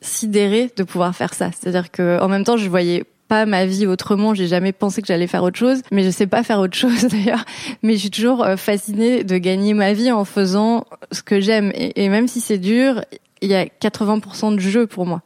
sidérée 0.00 0.70
de 0.76 0.82
pouvoir 0.82 1.14
faire 1.14 1.34
ça. 1.34 1.50
C'est-à-dire 1.52 1.90
que 1.90 2.20
en 2.20 2.28
même 2.28 2.44
temps, 2.44 2.56
je 2.56 2.68
voyais 2.68 3.04
pas 3.28 3.46
ma 3.46 3.66
vie 3.66 3.86
autrement. 3.86 4.34
J'ai 4.34 4.46
jamais 4.46 4.72
pensé 4.72 5.02
que 5.02 5.08
j'allais 5.08 5.26
faire 5.26 5.42
autre 5.42 5.58
chose, 5.58 5.82
mais 5.90 6.04
je 6.04 6.10
sais 6.10 6.26
pas 6.26 6.42
faire 6.42 6.60
autre 6.60 6.76
chose 6.76 7.06
d'ailleurs. 7.06 7.44
Mais 7.82 7.94
je 7.94 7.98
suis 7.98 8.10
toujours 8.10 8.44
euh, 8.44 8.56
fascinée 8.56 9.24
de 9.24 9.38
gagner 9.38 9.74
ma 9.74 9.92
vie 9.92 10.12
en 10.12 10.24
faisant 10.24 10.86
ce 11.12 11.22
que 11.22 11.40
j'aime. 11.40 11.72
Et, 11.74 12.08
même 12.08 12.28
si 12.28 12.40
c'est 12.40 12.58
dur, 12.58 13.02
il 13.40 13.50
y 13.50 13.54
a 13.54 13.64
80% 13.64 14.54
de 14.54 14.60
jeu 14.60 14.86
pour 14.86 15.06
moi. 15.06 15.22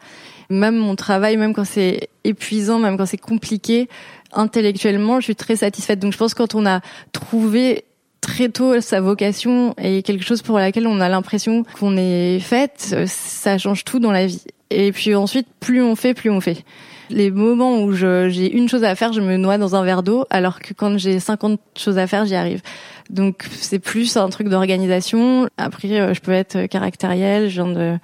Même 0.49 0.77
mon 0.77 0.97
travail, 0.97 1.37
même 1.37 1.55
quand 1.55 1.65
c'est 1.65 2.09
épuisant, 2.25 2.79
même 2.81 2.97
quand 2.97 3.07
c'est 3.07 3.17
compliqué, 3.17 3.89
intellectuellement, 4.33 5.21
je 5.21 5.25
suis 5.25 5.37
très 5.37 5.57
satisfaite. 5.57 6.01
Donc 6.01 6.13
je 6.13 6.19
pense 6.19 6.35
que 6.35 6.39
quand 6.39 6.55
on 6.55 6.67
a 6.67 6.81
trouvé 7.13 7.85
très 8.21 8.49
tôt 8.49 8.81
sa 8.81 9.01
vocation 9.01 9.75
et 9.79 10.03
quelque 10.03 10.25
chose 10.25 10.43
pour 10.43 10.59
laquelle 10.59 10.87
on 10.87 11.01
a 11.01 11.09
l'impression 11.09 11.65
qu'on 11.79 11.97
est 11.97 12.39
faite, 12.41 12.95
ça 13.07 13.59
change 13.59 13.85
tout 13.85 13.99
dans 13.99 14.13
la 14.13 14.27
vie. 14.27 14.45
Et 14.71 14.93
puis 14.93 15.15
ensuite, 15.15 15.49
plus 15.59 15.83
on 15.83 15.97
fait, 15.97 16.15
plus 16.15 16.31
on 16.31 16.41
fait. 16.41 16.65
Les 17.11 17.33
moments 17.33 17.83
où 17.83 17.93
j'ai 17.93 18.57
une 18.57 18.69
chose 18.69 18.85
à 18.85 18.95
faire, 18.95 19.13
je 19.13 19.21
me 19.21 19.37
noie 19.37 19.59
dans 19.59 19.75
un 19.75 19.83
verre 19.83 20.05
d'eau, 20.05 20.27
alors 20.31 20.61
que 20.61 20.75
quand 20.75 20.97
j'ai 20.97 21.19
50 21.19 21.61
choses 21.77 21.99
à 21.99 22.07
faire, 22.07 22.25
j'y 22.25 22.37
arrive. 22.37 22.63
Donc 23.11 23.49
c'est 23.51 23.81
plus 23.81 24.17
un 24.17 24.29
truc 24.29 24.49
d'organisation. 24.49 25.49
Après, 25.59 26.01
euh, 26.01 26.15
je 26.15 26.21
peux 26.21 26.31
être 26.31 26.67
caractériel, 26.67 27.49
viens 27.49 27.67
de 27.67 27.99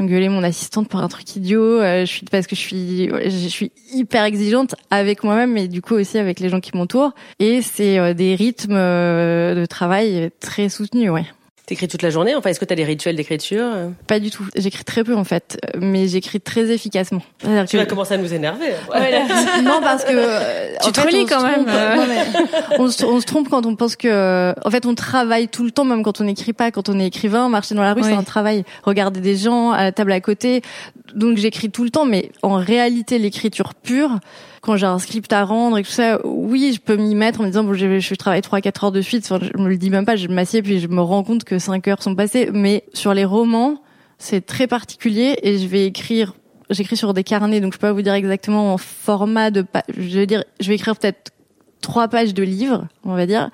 engueuler 0.00 0.28
mon 0.28 0.42
assistante 0.42 0.88
pour 0.88 1.00
un 1.00 1.08
truc 1.08 1.36
idiot. 1.36 1.80
Euh, 1.80 2.00
je 2.00 2.10
suis 2.10 2.24
parce 2.26 2.46
que 2.46 2.56
je 2.56 2.60
suis 2.60 3.08
je 3.08 3.48
suis 3.48 3.72
hyper 3.92 4.24
exigeante 4.24 4.74
avec 4.90 5.22
moi-même, 5.24 5.52
mais 5.52 5.68
du 5.68 5.82
coup 5.82 5.94
aussi 5.94 6.18
avec 6.18 6.40
les 6.40 6.48
gens 6.48 6.60
qui 6.60 6.76
m'entourent. 6.76 7.12
Et 7.38 7.62
c'est 7.62 7.98
euh, 7.98 8.14
des 8.14 8.34
rythmes 8.34 8.74
de 8.74 9.66
travail 9.66 10.30
très 10.40 10.68
soutenus, 10.68 11.10
ouais. 11.10 11.26
T'écris 11.70 11.86
toute 11.86 12.02
la 12.02 12.10
journée 12.10 12.34
Enfin, 12.34 12.50
est-ce 12.50 12.58
que 12.58 12.64
t'as 12.64 12.74
des 12.74 12.82
rituels 12.82 13.14
d'écriture 13.14 13.70
Pas 14.08 14.18
du 14.18 14.32
tout. 14.32 14.44
J'écris 14.56 14.82
très 14.82 15.04
peu 15.04 15.14
en 15.14 15.22
fait, 15.22 15.56
mais 15.78 16.08
j'écris 16.08 16.40
très 16.40 16.68
efficacement. 16.72 17.22
Tu 17.68 17.76
vas 17.76 17.86
commencer 17.86 18.14
à 18.14 18.16
nous 18.16 18.34
énerver. 18.34 18.70
non, 19.62 19.80
parce 19.80 20.02
que 20.02 20.10
euh, 20.10 20.74
tu 20.82 20.90
te 20.90 21.00
relis 21.00 21.26
quand 21.26 21.44
même. 21.44 21.66
on, 22.80 22.88
se, 22.88 23.04
on, 23.04 23.20
se, 23.20 23.24
trompe 23.24 23.48
quand 23.48 23.66
on 23.66 23.76
pense 23.76 23.94
que, 23.94 24.52
en 24.66 24.70
fait, 24.72 24.84
on 24.84 24.96
travaille 24.96 25.46
tout 25.46 25.62
le 25.62 25.70
temps, 25.70 25.84
même 25.84 26.02
quand 26.02 26.20
on 26.20 26.24
n'écrit 26.24 26.52
pas. 26.52 26.72
Quand 26.72 26.88
on 26.88 26.98
est 26.98 27.06
écrivain, 27.06 27.48
marcher 27.48 27.76
dans 27.76 27.82
la 27.82 27.94
rue, 27.94 28.02
c'est 28.02 28.14
un 28.14 28.24
travail. 28.24 28.64
Regarder 28.82 29.20
des 29.20 29.36
gens 29.36 29.70
à 29.70 29.84
la 29.84 29.92
table 29.92 30.10
à 30.10 30.20
côté. 30.20 30.62
Donc 31.14 31.38
j'écris 31.38 31.70
tout 31.70 31.84
le 31.84 31.90
temps, 31.90 32.04
mais 32.04 32.32
en 32.42 32.56
réalité, 32.56 33.20
l'écriture 33.20 33.74
pure 33.74 34.18
quand 34.60 34.76
j'ai 34.76 34.86
un 34.86 34.98
script 34.98 35.32
à 35.32 35.44
rendre 35.44 35.78
et 35.78 35.82
tout 35.82 35.90
ça, 35.90 36.20
oui, 36.24 36.72
je 36.74 36.80
peux 36.80 36.96
m'y 36.96 37.14
mettre 37.14 37.40
en 37.40 37.44
me 37.44 37.48
disant 37.48 37.64
bon, 37.64 37.74
je, 37.74 37.98
je 37.98 38.14
travaille 38.14 38.42
3 38.42 38.60
4 38.60 38.84
heures 38.84 38.92
de 38.92 39.00
suite, 39.00 39.24
enfin, 39.30 39.44
je 39.44 39.60
me 39.60 39.68
le 39.68 39.76
dis 39.76 39.90
même 39.90 40.04
pas, 40.04 40.16
je 40.16 40.28
m'assieds 40.28 40.62
puis 40.62 40.80
je 40.80 40.88
me 40.88 41.00
rends 41.00 41.22
compte 41.22 41.44
que 41.44 41.58
5 41.58 41.86
heures 41.88 42.02
sont 42.02 42.14
passées, 42.14 42.50
mais 42.52 42.84
sur 42.92 43.14
les 43.14 43.24
romans, 43.24 43.82
c'est 44.18 44.44
très 44.44 44.66
particulier 44.66 45.38
et 45.42 45.58
je 45.58 45.66
vais 45.66 45.86
écrire 45.86 46.34
j'écris 46.68 46.96
sur 46.96 47.14
des 47.14 47.24
carnets 47.24 47.60
donc 47.60 47.72
je 47.72 47.78
peux 47.78 47.88
pas 47.88 47.92
vous 47.92 48.02
dire 48.02 48.14
exactement 48.14 48.72
en 48.72 48.78
format 48.78 49.50
de 49.50 49.64
je 49.96 50.20
veux 50.20 50.26
dire 50.26 50.44
je 50.60 50.68
vais 50.68 50.76
écrire 50.76 50.96
peut-être 50.96 51.32
trois 51.80 52.08
pages 52.08 52.34
de 52.34 52.42
livre, 52.42 52.86
on 53.04 53.14
va 53.14 53.26
dire 53.26 53.50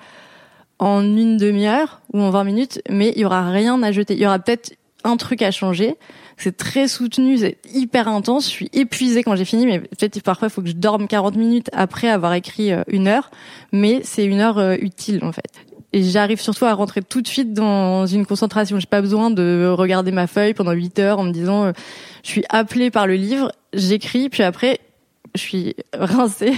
en 0.79 1.01
une 1.01 1.37
demi-heure 1.37 2.01
ou 2.13 2.21
en 2.21 2.29
20 2.29 2.43
minutes, 2.43 2.81
mais 2.89 3.11
il 3.15 3.21
y 3.21 3.25
aura 3.25 3.49
rien 3.49 3.81
à 3.81 3.91
jeter. 3.91 4.13
Il 4.13 4.19
y 4.19 4.25
aura 4.25 4.39
peut-être 4.39 4.75
un 5.03 5.17
truc 5.17 5.41
à 5.41 5.51
changer. 5.51 5.95
C'est 6.37 6.55
très 6.55 6.87
soutenu, 6.87 7.37
c'est 7.37 7.57
hyper 7.73 8.07
intense. 8.07 8.45
Je 8.45 8.51
suis 8.51 8.69
épuisée 8.71 9.23
quand 9.23 9.35
j'ai 9.35 9.45
fini, 9.45 9.65
mais 9.65 9.79
peut-être 9.79 10.21
parfois 10.21 10.49
il 10.49 10.51
faut 10.51 10.61
que 10.61 10.69
je 10.69 10.73
dorme 10.73 11.07
40 11.07 11.35
minutes 11.35 11.69
après 11.73 12.09
avoir 12.09 12.33
écrit 12.33 12.71
euh, 12.71 12.83
une 12.87 13.07
heure, 13.07 13.31
mais 13.71 14.01
c'est 14.03 14.23
une 14.23 14.39
heure 14.39 14.59
euh, 14.59 14.75
utile 14.79 15.19
en 15.23 15.31
fait. 15.31 15.51
Et 15.93 16.03
j'arrive 16.03 16.39
surtout 16.39 16.65
à 16.65 16.73
rentrer 16.73 17.01
tout 17.01 17.21
de 17.21 17.27
suite 17.27 17.53
dans 17.53 18.05
une 18.05 18.25
concentration. 18.25 18.77
J'ai 18.79 18.87
pas 18.87 19.01
besoin 19.01 19.31
de 19.31 19.73
regarder 19.75 20.11
ma 20.11 20.27
feuille 20.27 20.53
pendant 20.53 20.73
8 20.73 20.99
heures 20.99 21.19
en 21.19 21.23
me 21.23 21.31
disant 21.31 21.65
euh, 21.65 21.71
je 22.23 22.29
suis 22.29 22.43
appelée 22.49 22.91
par 22.91 23.07
le 23.07 23.15
livre, 23.15 23.51
j'écris, 23.73 24.29
puis 24.29 24.43
après 24.43 24.79
je 25.35 25.41
suis 25.41 25.75
rincée 25.93 26.53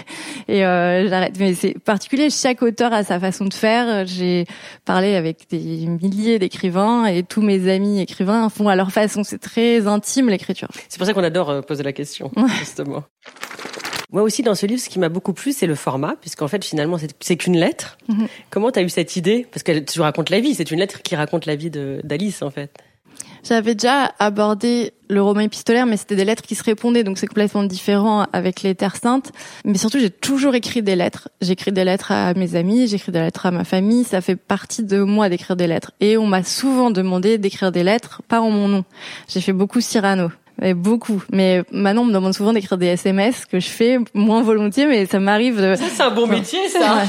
et 0.48 0.66
euh, 0.66 1.08
j'arrête. 1.08 1.38
Mais 1.40 1.54
c'est 1.54 1.78
particulier, 1.80 2.30
chaque 2.30 2.62
auteur 2.62 2.94
a 2.94 3.04
sa 3.04 3.20
façon 3.20 3.46
de 3.46 3.54
faire. 3.54 4.06
J'ai 4.06 4.46
parlé 4.86 5.16
avec 5.16 5.50
des 5.50 5.88
milliers 5.88 6.40
d'écrivains 6.40 7.06
et 7.06 7.24
tous 7.24 7.42
mes 7.42 7.70
amis 7.72 8.02
écrivains 8.02 8.50
font 8.50 8.68
à 8.68 8.76
leur 8.76 8.92
façon. 8.92 9.24
C'est 9.24 9.40
très 9.40 9.88
intime 9.88 10.30
l'écriture. 10.30 10.70
C'est 10.88 10.98
pour 10.98 11.08
ça 11.08 11.14
qu'on 11.14 11.24
adore 11.24 11.50
euh, 11.50 11.62
poser 11.62 11.84
la 11.84 11.94
question, 11.94 12.32
justement. 12.60 13.04
Moi 14.12 14.24
aussi, 14.24 14.42
dans 14.42 14.56
ce 14.56 14.66
livre, 14.66 14.82
ce 14.82 14.90
qui 14.90 14.98
m'a 14.98 15.10
beaucoup 15.10 15.34
plu, 15.34 15.54
c'est 15.54 15.68
le 15.68 15.76
format, 15.76 16.16
puisqu'en 16.20 16.48
fait, 16.48 16.66
finalement, 16.66 16.98
c'est 17.20 17.38
qu'une 17.38 17.58
lettre. 17.58 17.98
Mm-hmm. 18.10 18.28
Comment 18.50 18.72
tu 18.72 18.80
as 18.80 18.82
eu 18.82 18.90
cette 18.90 19.16
idée? 19.16 19.46
Parce 19.52 19.62
que 19.62 19.78
tu 19.78 20.02
racontes 20.02 20.32
la 20.32 20.40
vie, 20.40 20.56
c'est 20.56 20.72
une 20.72 20.80
lettre 20.80 21.04
qui 21.04 21.16
raconte 21.16 21.46
la 21.46 21.56
vie 21.56 21.70
d'Alice, 21.70 22.42
en 22.42 22.50
fait. 22.50 22.72
J'avais 23.50 23.74
déjà 23.74 24.14
abordé 24.20 24.94
le 25.10 25.24
roman 25.24 25.40
épistolaire, 25.40 25.88
mais 25.88 25.98
c'était 25.98 26.16
des 26.16 26.24
lettres 26.24 26.44
qui 26.44 26.54
se 26.54 26.64
répondaient, 26.64 27.04
donc 27.04 27.18
c'est 27.18 27.26
complètement 27.26 27.64
différent 27.64 28.28
avec 28.32 28.62
les 28.62 28.76
Terres 28.76 28.96
Saintes. 28.96 29.32
Mais 29.66 29.80
surtout, 29.80 29.98
j'ai 29.98 30.12
toujours 30.12 30.54
écrit 30.54 30.84
des 30.84 30.96
lettres. 30.96 31.30
J'écris 31.42 31.72
des 31.72 31.84
lettres 31.84 32.12
à 32.12 32.36
mes 32.36 32.54
amis, 32.54 32.88
j'écris 32.88 33.12
des 33.12 33.18
lettres 33.18 33.48
à 33.48 33.52
ma 33.52 33.64
famille. 33.64 34.04
Ça 34.04 34.22
fait 34.22 34.36
partie 34.36 34.84
de 34.84 35.02
moi 35.02 35.30
d'écrire 35.30 35.56
des 35.56 35.66
lettres. 35.66 35.94
Et 36.00 36.16
on 36.16 36.28
m'a 36.28 36.44
souvent 36.44 36.92
demandé 36.92 37.40
d'écrire 37.40 37.72
des 37.72 37.82
lettres, 37.82 38.22
pas 38.28 38.40
en 38.40 38.52
mon 38.52 38.68
nom. 38.68 38.86
J'ai 39.28 39.42
fait 39.42 39.54
beaucoup 39.54 39.82
Cyrano 39.82 40.30
beaucoup. 40.76 41.24
Mais 41.32 41.64
maintenant, 41.72 42.02
on 42.02 42.06
me 42.06 42.14
demande 42.14 42.34
souvent 42.34 42.54
d'écrire 42.54 42.78
des 42.78 42.88
SMS 42.88 43.46
que 43.46 43.60
je 43.60 43.68
fais 43.68 43.98
moins 44.14 44.42
volontiers, 44.42 44.86
mais 44.88 45.06
ça 45.06 45.20
m'arrive. 45.20 45.62
De... 45.62 45.76
Ça, 45.76 45.86
c'est 45.92 46.04
un 46.04 46.12
bon 46.12 46.28
métier, 46.28 46.60
ça. 46.68 47.04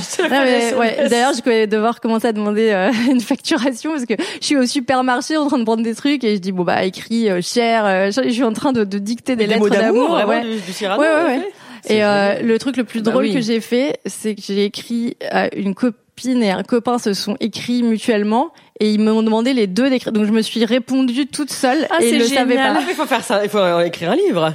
ouais. 0.78 1.08
D'ailleurs, 1.08 1.32
je 1.34 1.42
vais 1.42 1.66
devoir 1.66 2.00
commencer 2.00 2.28
à 2.28 2.32
demander 2.32 2.70
euh, 2.70 2.90
une 3.10 3.20
facturation 3.20 3.92
parce 3.92 4.06
que 4.06 4.14
je 4.40 4.46
suis 4.46 4.56
au 4.56 4.66
supermarché 4.66 5.36
en 5.36 5.46
train 5.46 5.58
de 5.58 5.64
prendre 5.64 5.82
des 5.82 5.94
trucs 5.94 6.24
et 6.24 6.36
je 6.36 6.40
dis 6.40 6.52
bon 6.52 6.64
bah 6.64 6.84
écrit 6.84 7.28
euh, 7.28 7.40
cher. 7.42 7.84
Euh, 7.84 8.10
je 8.10 8.28
suis 8.30 8.44
en 8.44 8.52
train 8.52 8.72
de, 8.72 8.84
de 8.84 8.98
dicter 8.98 9.36
des, 9.36 9.46
lettres 9.46 9.68
d'amour. 9.68 10.12
Ouais. 10.26 10.42
Du, 10.42 10.48
du 10.48 10.86
ouais, 10.86 10.96
ouais, 10.96 11.24
ouais. 11.24 11.48
Et 11.88 12.00
le 12.00 12.58
truc 12.58 12.76
le 12.76 12.84
plus 12.84 13.02
bah 13.02 13.10
drôle 13.10 13.32
que 13.32 13.40
j'ai 13.40 13.60
fait, 13.60 13.98
c'est 14.06 14.34
que 14.34 14.42
j'ai 14.42 14.64
écrit 14.64 15.16
à 15.30 15.54
une 15.54 15.74
copine 15.74 16.42
et 16.42 16.50
un 16.50 16.62
copain 16.62 16.98
se 16.98 17.14
sont 17.14 17.36
écrits 17.40 17.82
mutuellement 17.82 18.52
et 18.80 18.90
ils 18.90 19.00
m'ont 19.00 19.22
demandé 19.22 19.52
les 19.52 19.66
deux 19.66 19.90
d'écrire. 19.90 20.12
Donc 20.12 20.24
je 20.24 20.32
me 20.32 20.42
suis 20.42 20.64
répondu 20.64 21.26
toute 21.26 21.50
seule 21.50 21.86
ah, 21.90 22.02
et 22.02 22.10
ils 22.10 22.18
le 22.18 22.24
savaient 22.24 22.56
pas. 22.56 22.80
Il 22.88 22.94
faut 22.94 23.06
faire 23.06 23.22
ça, 23.22 23.44
il 23.44 23.50
faut 23.50 23.80
écrire 23.80 24.10
un 24.10 24.16
livre. 24.16 24.54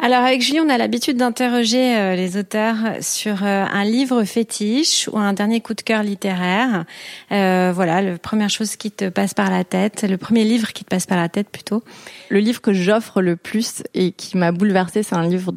Alors 0.00 0.22
avec 0.22 0.42
Julie, 0.42 0.60
on 0.60 0.68
a 0.68 0.78
l'habitude 0.78 1.16
d'interroger 1.16 1.96
euh, 1.96 2.14
les 2.14 2.36
auteurs 2.36 2.76
sur 3.00 3.44
euh, 3.44 3.64
un 3.64 3.82
livre 3.82 4.22
fétiche 4.22 5.08
ou 5.12 5.18
un 5.18 5.32
dernier 5.32 5.60
coup 5.60 5.74
de 5.74 5.80
cœur 5.80 6.04
littéraire. 6.04 6.84
Euh, 7.32 7.72
voilà, 7.74 8.00
la 8.00 8.16
première 8.16 8.48
chose 8.48 8.76
qui 8.76 8.92
te 8.92 9.08
passe 9.08 9.34
par 9.34 9.50
la 9.50 9.64
tête, 9.64 10.04
le 10.08 10.16
premier 10.16 10.44
livre 10.44 10.72
qui 10.72 10.84
te 10.84 10.88
passe 10.88 11.06
par 11.06 11.18
la 11.18 11.28
tête 11.28 11.48
plutôt. 11.48 11.82
Le 12.28 12.38
livre 12.38 12.60
que 12.60 12.72
j'offre 12.72 13.20
le 13.20 13.34
plus 13.34 13.82
et 13.94 14.12
qui 14.12 14.36
m'a 14.36 14.52
bouleversée, 14.52 15.02
c'est 15.02 15.16
un 15.16 15.26
livre 15.26 15.52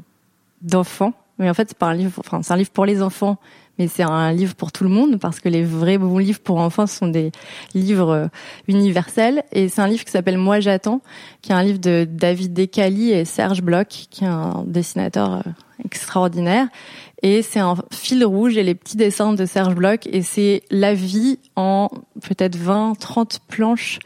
d'enfants. 0.64 1.14
Mais 1.38 1.48
en 1.48 1.54
fait, 1.54 1.70
c'est 1.70 1.78
pas 1.78 1.88
un 1.88 1.96
livre, 1.96 2.20
enfin, 2.26 2.42
c'est 2.42 2.54
un 2.54 2.58
livre 2.58 2.72
pour 2.72 2.86
les 2.86 3.04
enfants, 3.04 3.38
mais 3.78 3.88
c'est 3.88 4.04
un 4.04 4.32
livre 4.32 4.56
pour 4.56 4.72
tout 4.72 4.84
le 4.84 4.90
monde 4.90 5.20
parce 5.20 5.40
que 5.40 5.50
les 5.50 5.64
vrais 5.64 5.98
bons 5.98 6.18
livres 6.18 6.40
pour 6.40 6.58
enfants 6.60 6.88
sont 6.88 7.08
des 7.08 7.32
livres 7.74 8.10
euh, 8.10 8.28
universels. 8.68 9.44
Et 9.52 9.70
c'est 9.70 9.82
un 9.82 9.88
livre 9.88 10.04
qui 10.04 10.12
s'appelle 10.12 10.38
Moi 10.38 10.60
j'attends, 10.60 11.02
qui 11.42 11.52
est 11.52 11.56
un 11.56 11.64
livre 11.64 11.80
de 11.80 12.08
David 12.10 12.54
Decali 12.54 13.12
et 13.12 13.26
Serge 13.26 13.62
Bloch, 13.62 14.08
qui 14.10 14.24
est 14.24 14.28
un 14.28 14.64
dessinateur 14.68 15.34
euh, 15.34 15.52
extraordinaire. 15.84 16.68
Et 17.24 17.42
c'est 17.42 17.60
un 17.60 17.76
fil 17.92 18.26
rouge 18.26 18.58
et 18.58 18.64
les 18.64 18.76
petits 18.76 18.98
dessins 18.98 19.34
de 19.34 19.46
Serge 19.46 19.76
Bloch. 19.76 20.08
Et 20.08 20.22
c'est 20.22 20.64
la 20.72 20.94
vie 20.94 21.40
en 21.56 21.90
peut-être 22.22 22.56
20, 22.56 23.00
30 23.00 23.40
planches 23.48 24.00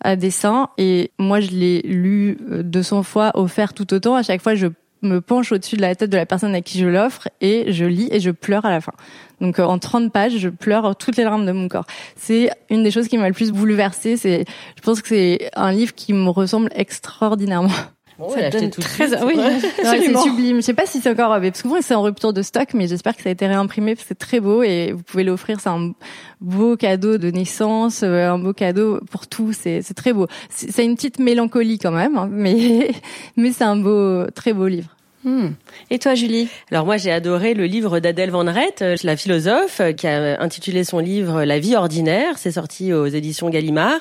à 0.00 0.16
dessin. 0.16 0.68
Et 0.78 1.12
moi, 1.18 1.40
je 1.40 1.50
l'ai 1.50 1.82
lu 1.82 2.38
200 2.40 3.02
fois, 3.02 3.30
offert 3.34 3.72
tout 3.72 3.92
autant. 3.94 4.14
À 4.14 4.22
chaque 4.22 4.42
fois, 4.42 4.54
je 4.54 4.66
me 5.02 5.20
penche 5.20 5.52
au-dessus 5.52 5.76
de 5.76 5.82
la 5.82 5.94
tête 5.94 6.10
de 6.10 6.16
la 6.16 6.26
personne 6.26 6.54
à 6.54 6.60
qui 6.60 6.78
je 6.78 6.86
l'offre 6.86 7.28
et 7.40 7.72
je 7.72 7.84
lis 7.84 8.08
et 8.10 8.20
je 8.20 8.30
pleure 8.30 8.64
à 8.64 8.70
la 8.70 8.80
fin. 8.80 8.92
Donc 9.40 9.58
en 9.58 9.78
30 9.78 10.12
pages, 10.12 10.38
je 10.38 10.48
pleure 10.48 10.96
toutes 10.96 11.16
les 11.16 11.24
larmes 11.24 11.46
de 11.46 11.52
mon 11.52 11.68
corps. 11.68 11.86
C'est 12.16 12.50
une 12.70 12.82
des 12.82 12.90
choses 12.90 13.08
qui 13.08 13.18
m'a 13.18 13.28
le 13.28 13.34
plus 13.34 13.52
bouleversée. 13.52 14.16
C'est, 14.16 14.44
je 14.76 14.82
pense 14.82 15.02
que 15.02 15.08
c'est 15.08 15.50
un 15.54 15.72
livre 15.72 15.94
qui 15.94 16.12
me 16.12 16.30
ressemble 16.30 16.70
extraordinairement. 16.74 17.70
Bon, 18.18 18.30
ça 18.30 18.48
donne 18.48 18.70
très, 18.70 19.22
oui, 19.24 19.34
c'est 19.76 20.16
sublime. 20.18 20.56
Je 20.56 20.60
sais 20.62 20.74
pas 20.74 20.86
si 20.86 21.00
c'est 21.00 21.10
encore, 21.10 21.28
parce 21.28 21.50
que 21.50 21.58
souvent 21.58 21.76
c'est 21.82 21.94
en 21.94 22.02
rupture 22.02 22.32
de 22.32 22.40
stock, 22.40 22.72
mais 22.72 22.88
j'espère 22.88 23.14
que 23.14 23.22
ça 23.22 23.28
a 23.28 23.32
été 23.32 23.46
réimprimé 23.46 23.94
parce 23.94 24.04
que 24.04 24.08
c'est 24.08 24.18
très 24.18 24.40
beau 24.40 24.62
et 24.62 24.92
vous 24.92 25.02
pouvez 25.02 25.22
l'offrir. 25.22 25.60
C'est 25.60 25.68
un 25.68 25.92
beau 26.40 26.76
cadeau 26.76 27.18
de 27.18 27.30
naissance, 27.30 28.02
euh, 28.02 28.30
un 28.30 28.38
beau 28.38 28.54
cadeau 28.54 29.00
pour 29.10 29.26
tout. 29.26 29.52
C'est, 29.52 29.82
c'est 29.82 29.94
très 29.94 30.14
beau. 30.14 30.26
C'est 30.48 30.84
une 30.84 30.94
petite 30.94 31.18
mélancolie 31.18 31.78
quand 31.78 31.92
même, 31.92 32.16
hein, 32.16 32.28
mais, 32.30 32.90
mais 33.36 33.52
c'est 33.52 33.64
un 33.64 33.76
beau, 33.76 34.26
très 34.34 34.54
beau 34.54 34.66
livre. 34.66 34.95
Hmm. 35.26 35.54
Et 35.90 35.98
toi, 35.98 36.14
Julie? 36.14 36.48
Alors 36.70 36.86
moi, 36.86 36.98
j'ai 36.98 37.10
adoré 37.10 37.54
le 37.54 37.64
livre 37.64 37.98
d'Adèle 37.98 38.30
Van 38.30 38.44
Rett, 38.44 38.80
euh, 38.80 38.94
la 39.02 39.16
philosophe, 39.16 39.80
euh, 39.80 39.90
qui 39.90 40.06
a 40.06 40.40
intitulé 40.40 40.84
son 40.84 41.00
livre 41.00 41.42
La 41.42 41.58
vie 41.58 41.74
ordinaire. 41.74 42.38
C'est 42.38 42.52
sorti 42.52 42.92
aux 42.92 43.06
éditions 43.06 43.50
Gallimard. 43.50 43.98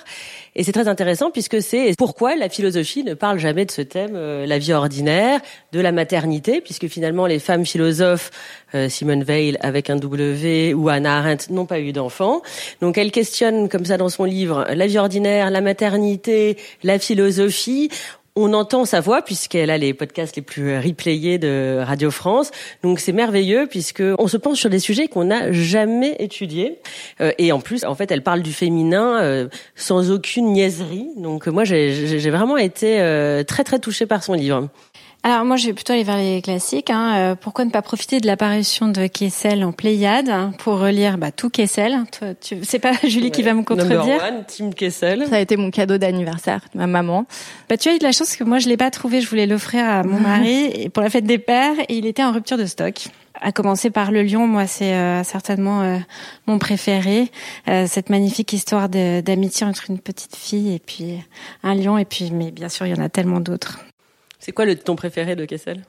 Et 0.55 0.63
c'est 0.63 0.71
très 0.71 0.87
intéressant 0.87 1.31
puisque 1.31 1.63
c'est 1.63 1.95
pourquoi 1.97 2.35
la 2.35 2.47
philosophie 2.47 3.03
ne 3.03 3.15
parle 3.15 3.39
jamais 3.39 3.65
de 3.65 3.71
ce 3.71 3.81
thème, 3.81 4.11
euh, 4.13 4.45
la 4.45 4.59
vie 4.59 4.71
ordinaire, 4.73 5.41
de 5.71 5.79
la 5.79 5.91
maternité, 5.91 6.61
puisque 6.61 6.87
finalement 6.89 7.25
les 7.25 7.39
femmes 7.39 7.65
philosophes, 7.65 8.29
Simone 8.89 9.23
Weil 9.23 9.57
avec 9.61 9.89
un 9.89 9.95
W 9.95 10.73
ou 10.73 10.89
Anna 10.89 11.17
Arendt, 11.17 11.51
n'ont 11.51 11.65
pas 11.65 11.79
eu 11.79 11.91
d'enfants. 11.91 12.41
Donc 12.81 12.97
elle 12.97 13.11
questionne 13.11 13.69
comme 13.69 13.85
ça 13.85 13.97
dans 13.97 14.09
son 14.09 14.25
livre 14.25 14.65
la 14.73 14.85
vie 14.85 14.97
ordinaire, 14.97 15.49
la 15.49 15.61
maternité, 15.61 16.57
la 16.83 16.99
philosophie 16.99 17.89
on 18.35 18.53
entend 18.53 18.85
sa 18.85 18.99
voix 18.99 19.21
puisqu'elle 19.21 19.69
a 19.69 19.77
les 19.77 19.93
podcasts 19.93 20.35
les 20.35 20.41
plus 20.41 20.77
replayés 20.77 21.37
de 21.37 21.81
Radio 21.81 22.11
France. 22.11 22.51
Donc 22.83 22.99
c'est 22.99 23.13
merveilleux 23.13 23.67
puisque 23.67 24.03
on 24.19 24.27
se 24.27 24.37
penche 24.37 24.59
sur 24.59 24.69
des 24.69 24.79
sujets 24.79 25.07
qu'on 25.07 25.25
n'a 25.25 25.51
jamais 25.51 26.15
étudiés. 26.19 26.79
Euh, 27.21 27.31
et 27.37 27.51
en 27.51 27.59
plus, 27.59 27.85
en 27.85 27.95
fait, 27.95 28.11
elle 28.11 28.23
parle 28.23 28.41
du 28.41 28.51
féminin 28.51 29.21
euh, 29.21 29.47
sans 29.75 30.11
aucune 30.11 30.51
niaiserie. 30.51 31.07
Donc 31.17 31.47
moi, 31.47 31.63
j'ai 31.63 32.29
vraiment 32.29 32.57
été 32.57 32.99
euh, 32.99 33.43
très 33.43 33.63
très 33.63 33.79
touchée 33.79 34.05
par 34.05 34.23
son 34.23 34.33
livre. 34.33 34.69
Alors 35.25 35.43
moi, 35.43 35.55
je 35.55 35.65
vais 35.65 35.73
plutôt 35.73 35.93
aller 35.93 36.03
vers 36.03 36.17
les 36.17 36.39
classiques. 36.39 36.91
Hein. 36.91 37.15
Euh, 37.15 37.35
pourquoi 37.35 37.65
ne 37.65 37.71
pas 37.71 37.81
profiter 37.81 38.19
de 38.19 38.27
l'apparition 38.27 38.89
de 38.89 39.07
Kessel 39.07 39.63
en 39.63 39.71
Pléiade 39.71 40.29
hein, 40.29 40.51
pour 40.59 40.77
relire 40.77 41.17
bah, 41.17 41.31
tout 41.31 41.49
Kessel? 41.49 41.97
Toi, 42.11 42.35
tu... 42.39 42.59
C'est 42.61 42.77
pas 42.77 42.91
Julie 43.03 43.31
qui 43.31 43.41
va 43.41 43.55
me 43.55 43.63
contredire. 43.63 44.05
Number 44.05 44.23
one, 44.23 44.45
Team 44.45 44.71
Kessel. 44.71 45.25
Ça 45.27 45.37
a 45.37 45.39
été 45.39 45.57
mon 45.57 45.71
cadeau 45.71 45.97
d'anniversaire 45.97 46.61
de 46.71 46.77
ma 46.77 46.85
maman. 46.85 47.25
Bah, 47.67 47.75
tu 47.75 47.89
as 47.89 47.95
eu 47.95 47.97
de 47.97 48.03
la 48.03 48.11
chance 48.11 48.35
que 48.35 48.43
moi, 48.43 48.59
je 48.59 48.69
l'ai 48.69 48.77
pas 48.77 48.91
trouvé. 48.91 49.19
Je 49.19 49.27
voulais 49.27 49.47
l'offrir 49.47 49.83
à 49.83 50.03
mon 50.03 50.19
mari 50.19 50.89
pour 50.93 51.01
la 51.01 51.09
fête 51.09 51.25
des 51.25 51.39
pères 51.39 51.73
et 51.89 51.97
il 51.97 52.05
était 52.05 52.23
en 52.23 52.31
rupture 52.31 52.59
de 52.59 52.67
stock. 52.67 53.05
À 53.41 53.51
commencer 53.51 53.89
par 53.89 54.11
le 54.11 54.21
lion, 54.21 54.45
moi 54.45 54.67
c'est 54.67 54.93
euh, 54.93 55.23
certainement 55.23 55.81
euh, 55.81 55.97
mon 56.45 56.59
préféré. 56.59 57.31
cette 57.65 58.11
magnifique 58.11 58.53
histoire 58.53 58.89
d'amitié 58.89 59.65
entre 59.65 59.89
une 59.89 59.97
petite 59.97 60.35
fille 60.35 60.75
et 60.75 60.79
puis 60.79 61.19
un 61.63 61.73
lion. 61.73 61.97
Et 61.97 62.05
puis, 62.05 62.29
mais 62.31 62.51
bien 62.51 62.69
sûr, 62.69 62.85
il 62.85 62.95
y 62.95 62.99
en 62.99 63.03
a 63.03 63.09
tellement 63.09 63.39
d'autres. 63.39 63.79
C'est 64.45 64.51
quoi 64.51 64.65
le 64.65 64.75
ton 64.75 64.95
préféré 64.95 65.35
de 65.35 65.43
Kessel? 65.45 65.81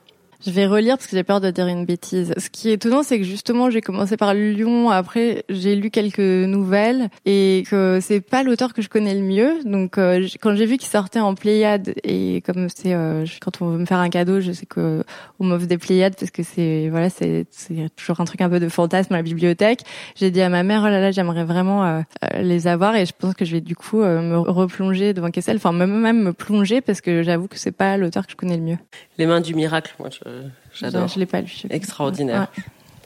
Je 0.45 0.51
vais 0.51 0.67
relire 0.67 0.97
parce 0.97 1.07
que 1.07 1.15
j'ai 1.15 1.23
peur 1.23 1.41
de 1.41 1.49
dire 1.49 1.67
une 1.67 1.85
bêtise. 1.85 2.33
Ce 2.37 2.49
qui 2.49 2.69
est 2.69 2.73
étonnant, 2.73 3.03
c'est 3.03 3.17
que 3.17 3.25
justement, 3.25 3.69
j'ai 3.69 3.81
commencé 3.81 4.17
par 4.17 4.33
Lyon. 4.33 4.89
Après, 4.89 5.43
j'ai 5.49 5.75
lu 5.75 5.89
quelques 5.89 6.19
nouvelles 6.19 7.09
et 7.25 7.63
que 7.69 7.99
c'est 8.01 8.21
pas 8.21 8.43
l'auteur 8.43 8.73
que 8.73 8.81
je 8.81 8.89
connais 8.89 9.15
le 9.15 9.21
mieux. 9.21 9.63
Donc, 9.63 9.97
euh, 9.97 10.27
quand 10.41 10.55
j'ai 10.55 10.65
vu 10.65 10.77
qu'il 10.77 10.89
sortait 10.89 11.19
en 11.19 11.35
Pléiade 11.35 11.93
et 12.03 12.41
comme 12.45 12.67
c'est 12.69 12.93
euh, 12.93 13.25
quand 13.41 13.61
on 13.61 13.69
veut 13.69 13.79
me 13.79 13.85
faire 13.85 13.99
un 13.99 14.09
cadeau, 14.09 14.39
je 14.39 14.51
sais 14.51 14.65
que 14.65 15.03
on 15.39 15.45
m'offre 15.45 15.65
des 15.65 15.77
Pléiades 15.77 16.15
parce 16.19 16.31
que 16.31 16.43
c'est 16.43 16.89
voilà, 16.89 17.09
c'est 17.09 17.45
toujours 17.95 18.19
un 18.19 18.25
truc 18.25 18.41
un 18.41 18.49
peu 18.49 18.59
de 18.59 18.69
fantasme 18.69 19.13
à 19.13 19.17
la 19.17 19.23
bibliothèque. 19.23 19.81
J'ai 20.15 20.31
dit 20.31 20.41
à 20.41 20.49
ma 20.49 20.63
mère, 20.63 20.81
oh 20.85 20.89
là 20.89 20.99
là, 20.99 21.11
j'aimerais 21.11 21.45
vraiment 21.45 21.85
euh, 21.85 22.01
les 22.39 22.67
avoir 22.67 22.95
et 22.95 23.05
je 23.05 23.13
pense 23.17 23.33
que 23.33 23.45
je 23.45 23.53
vais 23.53 23.61
du 23.61 23.75
coup 23.75 24.01
me 24.01 24.37
replonger 24.37 25.13
devant 25.13 25.31
Kessel, 25.31 25.57
enfin 25.57 25.71
même 25.71 25.99
même 25.99 26.21
me 26.21 26.33
plonger 26.33 26.81
parce 26.81 27.01
que 27.01 27.23
j'avoue 27.23 27.47
que 27.47 27.57
c'est 27.57 27.71
pas 27.71 27.97
l'auteur 27.97 28.25
que 28.25 28.31
je 28.31 28.37
connais 28.37 28.57
le 28.57 28.63
mieux. 28.63 28.77
Les 29.17 29.25
mains 29.25 29.41
du 29.41 29.55
miracle, 29.55 29.95
moi. 29.99 30.09
Je... 30.11 30.26
Euh, 30.27 30.43
j'adore. 30.73 31.07
Je, 31.07 31.19
l'ai 31.19 31.25
pas 31.25 31.41
lu. 31.41 31.51
Extraordinaire. 31.69 32.47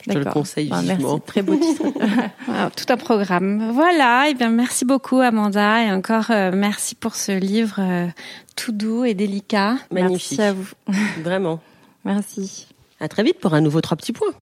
Je 0.05 0.13
te 0.13 0.17
le 0.17 0.25
conseille 0.25 0.65
vivement. 0.65 1.13
Merci. 1.13 1.25
Très 1.27 1.41
beau 1.41 1.55
titre. 1.55 1.83
tout 2.75 2.85
un 2.89 2.97
programme. 2.97 3.71
Voilà. 3.71 4.27
Et 4.27 4.31
eh 4.31 4.33
bien, 4.33 4.49
merci 4.49 4.83
beaucoup, 4.83 5.19
Amanda. 5.19 5.83
Et 5.85 5.91
encore, 5.91 6.31
euh, 6.31 6.51
merci 6.53 6.95
pour 6.95 7.15
ce 7.15 7.31
livre 7.31 7.75
euh, 7.79 8.07
tout 8.55 8.71
doux 8.71 9.05
et 9.05 9.13
délicat. 9.13 9.75
Magnifique. 9.91 10.39
Merci 10.39 10.41
à 10.41 10.53
vous. 10.53 10.71
Vraiment. 11.23 11.59
Merci. 12.03 12.67
À 12.99 13.07
très 13.07 13.23
vite 13.23 13.39
pour 13.39 13.53
un 13.53 13.61
nouveau 13.61 13.81
trois 13.81 13.97
petits 13.97 14.13
points. 14.13 14.33